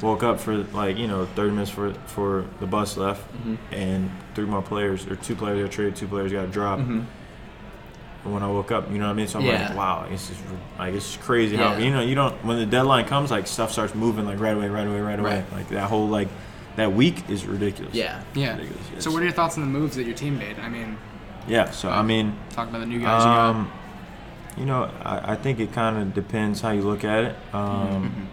Woke 0.02 0.24
up 0.24 0.40
for 0.40 0.56
like 0.58 0.98
you 0.98 1.08
know 1.08 1.26
30 1.26 1.52
minutes 1.52 1.72
for 1.72 1.94
for 2.06 2.46
the 2.60 2.66
bus 2.68 2.96
left, 2.98 3.22
Mm-hmm. 3.34 3.56
and 3.74 4.12
three 4.34 4.46
more 4.46 4.62
players 4.62 5.06
or 5.08 5.16
two 5.18 5.36
players 5.36 5.62
got 5.62 5.72
traded, 5.72 5.96
two 5.98 6.08
players 6.08 6.32
got 6.32 6.52
dropped. 6.52 6.84
And 8.26 8.34
when 8.34 8.44
I 8.44 8.48
woke 8.48 8.72
up, 8.72 8.92
you 8.92 8.98
know 8.98 9.06
what 9.06 9.12
I 9.12 9.14
mean. 9.14 9.28
So 9.28 9.40
I'm 9.40 9.46
Mm-hmm. 9.46 9.54
Yeah. 9.54 9.68
like, 9.70 9.78
wow, 9.78 10.08
it's 10.10 10.28
just 10.28 10.42
like 10.80 10.94
it's 10.96 11.06
just 11.14 11.22
crazy 11.22 11.56
how 11.56 11.74
Yeah. 11.74 11.78
you 11.78 11.92
know 11.92 12.02
you 12.02 12.16
don't 12.16 12.34
when 12.44 12.58
the 12.58 12.66
deadline 12.66 13.06
comes 13.06 13.30
like 13.32 13.46
stuff 13.48 13.72
starts 13.72 13.94
moving 13.96 14.26
like 14.26 14.40
right 14.40 14.56
away, 14.58 14.68
right 14.68 14.88
away, 14.88 15.00
right 15.00 15.20
away. 15.20 15.36
Right. 15.38 15.54
Like 15.54 15.70
that 15.70 15.90
whole 15.90 16.08
like 16.08 16.28
that 16.76 16.92
week 16.92 17.30
is 17.30 17.46
ridiculous. 17.46 17.94
yeah. 17.94 18.22
Yeah. 18.34 18.56
Ridiculous, 18.58 18.84
yes. 18.94 19.04
So, 19.04 19.12
what 19.12 19.22
are 19.22 19.26
your 19.26 19.32
thoughts 19.32 19.56
on 19.58 19.62
the 19.64 19.80
moves 19.80 19.96
that 19.96 20.04
your 20.06 20.16
team 20.16 20.38
made? 20.40 20.60
I 20.60 20.68
mean, 20.70 20.98
Yeah. 21.48 21.70
So 21.72 21.90
I 21.90 22.02
mean. 22.02 22.36
talk 22.50 22.68
about 22.68 22.80
the 22.80 22.86
new 22.88 23.00
guys 23.00 23.22
you 23.24 23.30
got. 23.30 23.50
Um, 23.56 23.72
you 24.58 24.66
know, 24.66 24.90
I, 25.04 25.34
I 25.34 25.36
think 25.36 25.60
it 25.60 25.72
kind 25.72 25.98
of 25.98 26.14
depends 26.14 26.62
how 26.62 26.72
you 26.72 26.82
look 26.82 27.04
at 27.04 27.24
it. 27.26 27.36
Um, 27.54 28.28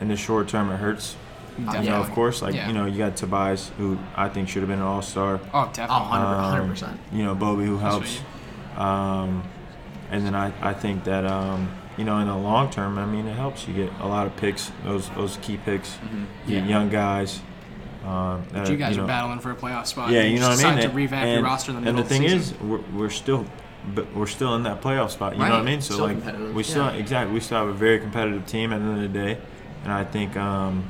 In 0.00 0.08
the 0.08 0.16
short 0.16 0.48
term, 0.48 0.70
it 0.70 0.76
hurts. 0.76 1.16
You 1.58 1.64
know, 1.90 2.00
of 2.00 2.10
course, 2.12 2.40
like 2.42 2.54
Yeah. 2.54 2.68
you 2.68 2.72
know, 2.74 2.86
you 2.86 2.96
got 2.98 3.16
Tobias, 3.16 3.70
who 3.76 3.98
I 4.16 4.28
think 4.28 4.48
should 4.48 4.62
have 4.62 4.68
been 4.68 4.78
an 4.78 4.84
All 4.84 5.02
Star. 5.02 5.40
Oh, 5.52 5.66
definitely. 5.72 6.08
100 6.08 6.62
Um, 6.62 6.68
percent. 6.70 7.00
You 7.12 7.24
know, 7.24 7.34
Bobby, 7.34 7.64
who 7.66 7.76
That's 7.78 7.92
helps. 7.94 8.20
Um, 8.76 9.42
and 10.10 10.26
then 10.26 10.34
I, 10.34 10.52
I 10.60 10.74
think 10.74 11.04
that 11.04 11.24
um, 11.26 11.70
you 11.96 12.04
know, 12.04 12.18
in 12.18 12.26
the 12.28 12.36
long 12.36 12.70
term, 12.70 12.98
I 12.98 13.06
mean, 13.06 13.26
it 13.26 13.34
helps. 13.34 13.66
You 13.68 13.74
get 13.74 13.92
a 14.00 14.06
lot 14.06 14.26
of 14.26 14.36
picks, 14.36 14.72
those 14.84 15.08
those 15.10 15.36
key 15.42 15.58
picks. 15.58 15.98
You 16.46 16.54
get 16.54 16.64
Yeah. 16.64 16.68
young 16.68 16.88
guys. 16.88 17.40
Um, 18.04 18.46
that 18.52 18.70
you 18.70 18.78
guys 18.78 18.96
know, 18.96 19.04
are 19.04 19.06
battling 19.06 19.40
for 19.40 19.50
a 19.50 19.54
playoff 19.54 19.86
spot. 19.86 20.10
Yeah, 20.10 20.22
you 20.22 20.40
know 20.40 20.48
what 20.48 20.64
I 20.64 20.74
mean. 20.74 20.82
to 20.84 20.88
revamp 20.88 21.22
and, 21.26 21.34
your 21.34 21.42
roster 21.42 21.72
in 21.72 21.82
the 21.82 21.88
and 21.90 21.96
middle 21.96 22.02
the 22.02 22.08
thing 22.08 22.24
of 22.24 22.30
the 22.30 22.36
is, 22.36 22.54
we're, 22.60 22.80
we're 22.98 23.10
still, 23.10 23.44
but 23.94 24.10
we're 24.14 24.26
still 24.26 24.54
in 24.54 24.62
that 24.62 24.80
playoff 24.80 25.10
spot. 25.10 25.34
You 25.34 25.40
know 25.40 25.50
what 25.50 25.60
I 25.60 25.62
mean? 25.62 25.82
So 25.82 25.94
Still 25.94 26.06
like, 26.06 26.54
we 26.54 26.62
still 26.62 26.86
yeah. 26.86 26.92
exactly 26.92 27.34
we 27.34 27.40
still 27.40 27.58
have 27.58 27.68
a 27.68 27.74
very 27.74 27.98
competitive 28.00 28.46
team 28.46 28.72
at 28.72 28.78
the 28.78 28.84
end 28.86 29.04
of 29.04 29.12
the 29.12 29.18
day, 29.18 29.38
and 29.84 29.92
I 29.92 30.04
think, 30.04 30.34
um, 30.38 30.82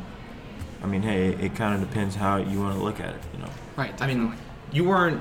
I 0.85 0.87
mean, 0.87 1.03
hey, 1.03 1.31
it, 1.31 1.41
it 1.41 1.55
kind 1.57 1.75
of 1.75 1.81
depends 1.89 2.15
how 2.15 2.37
you 2.37 2.61
want 2.61 2.77
to 2.77 2.83
look 2.83 3.01
at 3.01 3.17
it. 3.17 3.21
You 3.35 3.41
know? 3.43 3.51
right. 3.75 4.01
I 4.01 4.07
mean, 4.07 4.37
you 4.71 4.85
weren't 4.85 5.21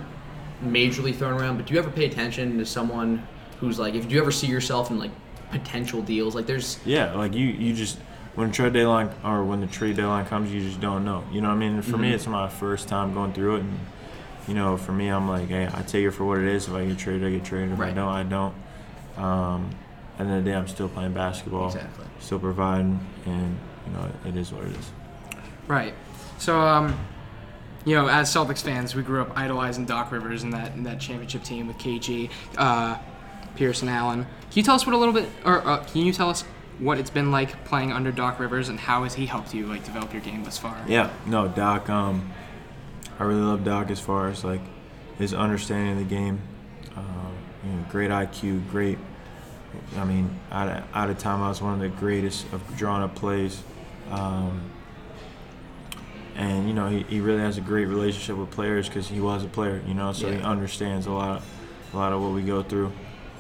majorly 0.64 1.16
thrown 1.16 1.34
around, 1.40 1.58
but 1.58 1.66
do 1.66 1.74
you 1.74 1.80
ever 1.80 1.90
pay 1.90 2.06
attention 2.06 2.58
to 2.58 2.66
someone 2.66 3.26
who's 3.60 3.80
like, 3.80 3.94
if 3.96 4.12
you 4.12 4.20
ever 4.22 4.32
see 4.32 4.48
yourself 4.48 4.90
in 4.92 5.00
like 5.00 5.12
potential 5.52 6.02
deals, 6.02 6.36
like 6.36 6.46
there's 6.46 6.80
Yeah, 6.86 7.14
like 7.14 7.34
you, 7.34 7.48
you 7.48 7.74
just 7.74 7.98
when 8.36 8.52
trade 8.52 8.74
deadline 8.74 9.10
or 9.24 9.44
when 9.44 9.60
the 9.62 9.68
trade 9.68 9.96
deadline 9.98 10.26
comes, 10.26 10.52
you 10.52 10.62
just 10.62 10.80
don't 10.80 11.04
know. 11.04 11.24
You 11.32 11.42
know 11.42 11.50
what 11.50 11.56
I 11.56 11.58
mean? 11.58 11.74
And 11.74 11.86
for 11.86 11.98
me, 11.98 12.14
it's 12.14 12.28
my 12.28 12.48
first 12.48 12.88
time 12.88 13.14
going 13.14 13.34
through 13.34 13.58
it, 13.58 13.60
and 13.62 13.80
you 14.48 14.54
know, 14.54 14.78
for 14.78 14.92
me, 14.94 15.10
I'm 15.10 15.28
like, 15.28 15.50
hey, 15.50 15.68
I 15.74 15.82
take 15.82 16.06
it 16.06 16.12
for 16.12 16.24
what 16.26 16.40
it 16.40 16.46
is. 16.48 16.68
If 16.68 16.74
I 16.74 16.86
get 16.86 16.98
traded, 16.98 17.28
I 17.28 17.32
get 17.32 17.44
traded. 17.44 17.74
If 17.74 17.80
I 17.80 17.82
Right. 17.84 17.96
don't, 17.96 18.08
I 18.08 18.24
don't. 18.24 18.54
Um, 19.18 19.70
at 20.18 20.20
the 20.20 20.24
end 20.26 20.34
of 20.40 20.44
the 20.46 20.52
day, 20.52 20.56
I'm 20.58 20.68
still 20.68 20.88
playing 20.90 21.14
basketball, 21.14 21.68
Exactly. 21.68 22.06
still 22.20 22.40
providing, 22.40 23.00
and 23.26 23.58
you 23.88 23.94
know, 23.94 24.10
it 24.26 24.36
is 24.36 24.52
what 24.54 24.66
it 24.66 24.76
is. 24.76 24.92
Right. 25.68 25.94
So, 26.38 26.60
um, 26.62 26.98
you 27.86 27.96
know, 27.96 28.08
as 28.08 28.34
Celtics 28.34 28.62
fans, 28.62 28.96
we 28.96 29.04
grew 29.04 29.22
up 29.22 29.38
idolizing 29.38 29.86
Doc 29.86 30.12
Rivers 30.12 30.44
and 30.44 30.54
that 30.54 30.74
and 30.74 30.86
that 30.86 31.00
championship 31.00 31.44
team 31.44 31.68
with 31.68 31.78
KG, 31.78 32.30
uh, 32.58 32.98
Pierce, 33.56 33.82
and 33.82 33.90
Allen. 33.90 34.24
Can 34.24 34.54
you 34.54 34.64
tell 34.64 34.76
us 34.76 34.86
what 34.86 34.94
a 34.94 34.98
little 34.98 35.14
bit, 35.14 35.30
or 35.46 35.66
uh, 35.66 35.84
can 35.86 36.06
you 36.06 36.14
tell 36.14 36.30
us 36.30 36.44
what 36.80 36.98
it's 36.98 37.10
been 37.10 37.32
like 37.32 37.66
playing 37.66 37.92
under 37.92 38.12
Doc 38.12 38.40
Rivers 38.40 38.70
and 38.70 38.80
how 38.80 39.04
has 39.04 39.14
he 39.14 39.26
helped 39.26 39.54
you 39.54 39.66
like 39.66 39.84
develop 39.84 40.14
your 40.14 40.22
game 40.22 40.44
thus 40.44 40.58
far? 40.58 40.78
Yeah, 40.88 41.12
no, 41.26 41.48
Doc. 41.48 41.90
Um, 41.90 42.32
I 43.20 43.24
really 43.24 43.42
love 43.42 43.64
Doc 43.64 43.92
as 43.92 44.00
far 44.00 44.30
as 44.30 44.44
like 44.44 44.62
his 45.18 45.34
understanding 45.34 45.94
of 45.94 46.10
the 46.10 46.16
game. 46.16 46.40
Um, 46.96 47.34
you 47.66 47.72
know, 47.72 47.86
great 47.90 48.10
IQ, 48.10 48.70
great. 48.70 48.98
I 49.98 50.06
mean, 50.06 50.40
out 50.52 50.68
of, 50.68 50.84
out 50.94 51.10
of 51.10 51.20
time, 51.20 51.44
I 51.44 51.50
was 51.50 51.62
one 51.62 51.74
of 51.74 51.80
the 51.80 51.90
greatest 51.90 52.52
of 52.54 52.62
drawing 52.78 53.04
up 53.04 53.16
plays. 53.16 53.62
Um, 54.10 54.72
and 56.40 56.68
you 56.68 56.74
know, 56.74 56.88
he, 56.88 57.04
he 57.04 57.20
really 57.20 57.42
has 57.42 57.58
a 57.58 57.62
great 57.62 57.86
relationship 57.86 58.38
with 58.38 58.50
players 58.50 58.88
because 58.88 59.08
he 59.08 59.20
was 59.20 59.44
a 59.44 59.48
player. 59.48 59.82
You 59.88 59.94
know, 59.94 60.14
so 60.14 60.32
he 60.32 60.40
understands 60.42 61.06
a 61.06 61.12
lot, 61.12 61.44
a 61.94 61.98
lot 61.98 62.14
of 62.14 62.22
what 62.22 62.32
we 62.32 62.42
go 62.42 62.64
through, 62.64 62.92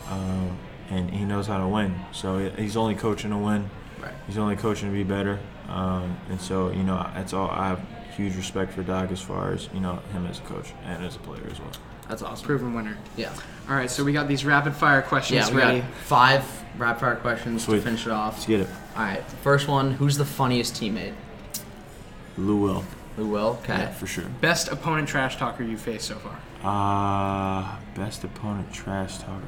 um, 0.10 0.58
and 0.89 1.10
he 1.10 1.24
knows 1.25 1.48
how 1.48 1.58
to 1.60 1.68
win. 1.68 1.96
So 2.12 2.50
he's 2.50 2.75
only 2.77 2.96
coaching 2.96 3.32
to 3.32 3.38
win. 3.38 3.70
right. 4.01 4.13
He's 4.27 4.38
only 4.38 4.56
coaching 4.58 4.89
to 4.89 4.94
be 4.94 5.03
better, 5.03 5.39
um, 5.70 6.15
and 6.29 6.39
so 6.39 6.72
you 6.72 6.84
know 6.84 7.10
that's 7.15 7.34
all. 7.34 7.50
I 7.50 7.70
have 7.70 7.82
huge 8.18 8.36
respect 8.36 8.74
for 8.74 8.84
Doc 8.84 9.12
as 9.12 9.22
far 9.22 9.53
as 9.53 9.70
you 9.74 9.79
know 9.79 9.96
him 10.12 10.25
as 10.27 10.39
a 10.39 10.44
coach 10.44 10.74
and 10.84 11.03
as 11.06 11.15
a 11.15 11.20
player 11.20 11.48
as 11.50 11.60
well. 11.60 11.72
That's 12.10 12.22
awesome. 12.22 12.46
Proven 12.46 12.74
winner. 12.74 12.98
Yeah. 13.15 13.32
All 13.70 13.75
right, 13.75 13.89
so 13.89 14.03
we 14.03 14.12
got 14.13 14.27
these 14.27 14.44
rapid 14.44 14.74
fire 14.74 15.03
questions 15.03 15.48
Yeah, 15.48 15.56
we 15.56 15.62
ready. 15.62 15.79
got 15.82 15.91
five 16.06 16.44
rapid 16.77 17.00
fire 17.00 17.15
questions 17.15 17.63
Sweet. 17.63 17.77
to 17.77 17.82
finish 17.84 18.08
it 18.08 18.12
off. 18.12 18.34
Let's 18.34 18.46
get 18.48 18.60
it. 18.62 18.68
All 18.98 19.03
right. 19.03 19.24
First 19.44 19.68
one: 19.68 19.91
Who's 19.91 20.18
the 20.18 20.25
funniest 20.25 20.74
teammate? 20.74 21.13
Lou 22.39 22.58
will, 22.58 22.84
Who 23.17 23.27
will? 23.27 23.60
Okay. 23.63 23.74
yeah, 23.77 23.89
for 23.91 24.08
sure. 24.08 24.25
Best 24.41 24.69
opponent 24.72 25.08
trash 25.08 25.38
talker 25.38 25.63
you've 25.63 25.81
faced 25.81 26.08
so 26.08 26.15
far. 26.15 26.39
Uh, 26.63 27.75
best 27.96 28.24
opponent 28.24 28.72
trash 28.74 29.17
talker. 29.19 29.48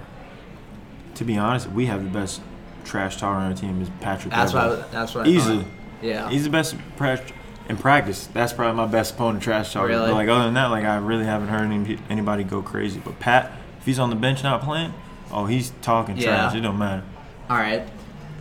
To 1.15 1.25
be 1.25 1.37
honest, 1.37 1.69
we 1.71 1.85
have 1.87 2.03
the 2.03 2.09
best 2.09 2.41
trash 2.85 3.17
talker 3.17 3.37
on 3.37 3.51
our 3.51 3.57
team 3.57 3.81
is 3.81 3.89
Patrick. 4.01 4.33
That's 4.33 4.53
what. 4.53 4.63
I, 4.63 4.75
that's 4.91 5.13
what. 5.15 5.25
I 5.25 5.29
Easily. 5.29 5.63
thought. 5.63 5.67
Yeah. 6.01 6.29
He's 6.29 6.43
the 6.45 6.49
best 6.49 6.75
pra- 6.95 7.21
in 7.69 7.77
practice. 7.77 8.27
That's 8.27 8.53
probably 8.53 8.75
my 8.77 8.87
best 8.87 9.13
opponent 9.13 9.43
trash 9.43 9.73
talker. 9.73 9.87
Really? 9.87 10.07
But 10.07 10.15
like 10.15 10.29
other 10.29 10.45
than 10.45 10.53
that, 10.55 10.67
like 10.67 10.85
I 10.85 10.97
really 10.97 11.25
haven't 11.25 11.49
heard 11.49 11.69
any, 11.69 11.99
anybody 12.09 12.43
go 12.43 12.61
crazy. 12.61 12.99
But 13.03 13.19
Pat, 13.19 13.51
if 13.79 13.85
he's 13.85 13.99
on 13.99 14.09
the 14.09 14.15
bench 14.15 14.41
not 14.43 14.61
playing, 14.63 14.93
oh, 15.31 15.45
he's 15.45 15.71
talking 15.81 16.17
Yeah. 16.17 16.25
trash. 16.49 16.55
It 16.55 16.61
don't 16.61 16.77
matter. 16.79 17.03
All 17.49 17.57
right. 17.57 17.83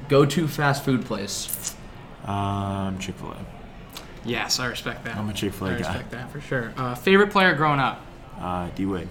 Go-to 0.09 0.49
fast 0.49 0.85
food 0.85 1.05
place. 1.05 1.75
Um, 2.25 2.99
Chick 2.99 3.15
Fil 3.17 3.31
A. 3.33 3.37
Yes, 4.25 4.61
I 4.61 4.67
respect 4.67 5.05
that. 5.05 5.17
I'm 5.17 5.29
a 5.29 5.33
Chick-fil-A 5.33 5.71
I 5.71 5.73
guy. 5.73 5.79
respect 5.79 6.11
that 6.11 6.31
for 6.31 6.41
sure. 6.41 6.73
Uh, 6.77 6.95
favorite 6.95 7.31
player 7.31 7.55
growing 7.55 7.81
up? 7.81 8.05
Uh, 8.39 8.69
D 8.75 8.87
Wade. 8.87 9.09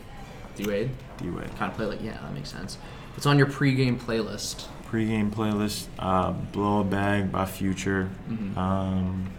D 0.55 0.65
Wade. 0.67 0.91
D 1.17 1.29
Wade. 1.29 1.49
Kind 1.57 1.71
of 1.71 1.77
play 1.77 1.85
like 1.87 2.01
yeah, 2.01 2.13
that 2.21 2.33
makes 2.33 2.49
sense. 2.51 2.77
What's 3.13 3.25
on 3.25 3.37
your 3.37 3.47
pregame 3.47 3.99
playlist? 3.99 4.67
Pre-game 4.85 5.29
playlist. 5.31 5.85
Uh, 5.99 6.31
Blow 6.31 6.81
a 6.81 6.83
Bag 6.83 7.31
by 7.31 7.45
Future. 7.45 8.09
Mm-hmm. 8.29 8.57
Um, 8.57 9.29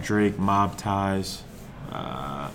Drake 0.00 0.38
Mob 0.38 0.76
Ties. 0.76 1.42
Uh, 1.90 2.50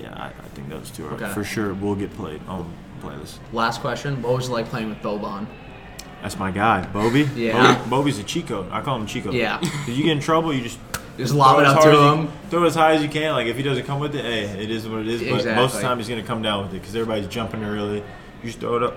yeah, 0.00 0.14
I, 0.14 0.26
I 0.28 0.48
think 0.54 0.68
those 0.68 0.90
two 0.90 1.06
are 1.06 1.12
Okay. 1.14 1.28
for 1.32 1.42
sure 1.44 1.74
will 1.74 1.94
get 1.94 2.12
played 2.14 2.40
on 2.48 2.72
the 3.00 3.06
playlist. 3.08 3.38
Last 3.52 3.80
question. 3.80 4.20
What 4.22 4.34
was 4.34 4.48
it 4.48 4.52
like 4.52 4.66
playing 4.68 4.88
with 4.88 4.98
Boban? 4.98 5.46
That's 6.22 6.38
my 6.38 6.50
guy, 6.50 6.86
Bobby. 6.86 7.28
Yeah. 7.34 7.74
Bobby, 7.76 7.90
Bobby's 7.90 8.18
a 8.18 8.22
Chico. 8.24 8.66
I 8.70 8.80
call 8.80 8.96
him 8.96 9.06
Chico. 9.06 9.32
Yeah. 9.32 9.58
If 9.60 9.88
you 9.88 10.04
get 10.04 10.12
in 10.12 10.20
trouble, 10.20 10.54
you 10.54 10.62
just 10.62 10.78
Just 11.18 11.34
lob 11.34 11.56
throw 11.56 11.64
it 11.64 11.66
up 11.66 11.82
to 11.82 11.88
as 11.88 11.94
you- 11.94 12.12
him. 12.22 12.28
throw 12.48 12.62
it 12.64 12.66
as 12.68 12.74
high 12.76 12.92
as 12.92 13.02
you 13.02 13.08
can. 13.08 13.32
Like 13.32 13.46
if 13.48 13.56
he 13.56 13.62
doesn't 13.62 13.84
come 13.84 13.98
with 14.00 14.14
it, 14.14 14.24
hey, 14.24 14.44
it 14.62 14.70
is 14.70 14.88
what 14.88 15.00
it 15.00 15.08
is. 15.08 15.20
But 15.20 15.44
most 15.56 15.74
of 15.74 15.80
the 15.80 15.86
time, 15.88 15.98
he's 15.98 16.08
gonna 16.08 16.22
come 16.22 16.40
down 16.42 16.62
with 16.62 16.74
it 16.74 16.80
because 16.80 16.94
everybody's 16.94 17.26
jumping 17.26 17.64
early. 17.64 17.96
You 17.98 18.04
just 18.44 18.60
throw 18.60 18.76
it 18.76 18.82
up 18.84 18.94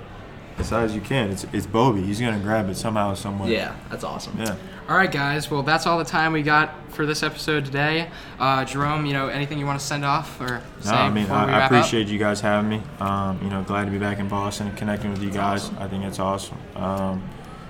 as 0.59 0.69
high 0.69 0.83
as 0.83 0.93
you 0.95 1.01
can. 1.01 1.31
It's 1.31 1.45
it's 1.51 1.65
Bobby. 1.65 2.01
He's 2.03 2.19
gonna 2.21 2.39
grab 2.39 2.69
it 2.69 2.75
somehow, 2.77 3.13
some 3.15 3.39
way. 3.39 3.53
Yeah, 3.53 3.73
that's 3.89 4.03
awesome. 4.03 4.35
Yeah. 4.39 4.55
All 4.87 4.95
right, 4.95 5.11
guys. 5.11 5.49
Well, 5.49 5.63
that's 5.63 5.87
all 5.87 5.97
the 5.97 6.05
time 6.05 6.31
we 6.31 6.43
got 6.43 6.91
for 6.91 7.07
this 7.07 7.23
episode 7.23 7.65
today. 7.65 8.07
Uh, 8.39 8.63
Jerome, 8.65 9.07
you 9.07 9.13
know, 9.13 9.29
anything 9.29 9.57
you 9.57 9.65
want 9.65 9.79
to 9.79 9.85
send 9.85 10.05
off 10.05 10.39
or 10.39 10.61
say 10.81 10.91
No, 10.91 10.97
I 10.97 11.09
mean, 11.09 11.23
before 11.23 11.37
we 11.37 11.51
I, 11.51 11.55
I 11.55 11.57
wrap 11.57 11.71
appreciate 11.71 12.07
you 12.07 12.19
guys 12.19 12.39
having 12.39 12.69
me. 12.69 12.81
Um, 12.99 13.39
you 13.41 13.49
know, 13.49 13.63
glad 13.63 13.85
to 13.85 13.91
be 13.91 13.97
back 13.97 14.19
in 14.19 14.27
Boston 14.27 14.67
and 14.67 14.77
connecting 14.77 15.09
with 15.09 15.23
you 15.23 15.31
guys. 15.31 15.71
I 15.79 15.87
think 15.87 16.03
it's 16.03 16.19
awesome. 16.19 16.59
Um, 16.75 17.27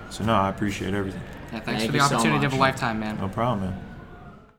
so 0.10 0.26
no, 0.26 0.34
I 0.34 0.50
appreciate 0.50 0.94
everything. 0.94 1.22
Yeah, 1.54 1.62
thanks 1.62 1.84
Thank 1.84 1.86
for 1.86 1.92
the 1.94 2.04
you 2.04 2.10
so 2.10 2.16
opportunity 2.16 2.46
of 2.46 2.54
a 2.54 2.58
lifetime, 2.58 3.00
man. 3.00 3.18
No 3.18 3.30
problem, 3.30 3.70
man. 3.70 3.85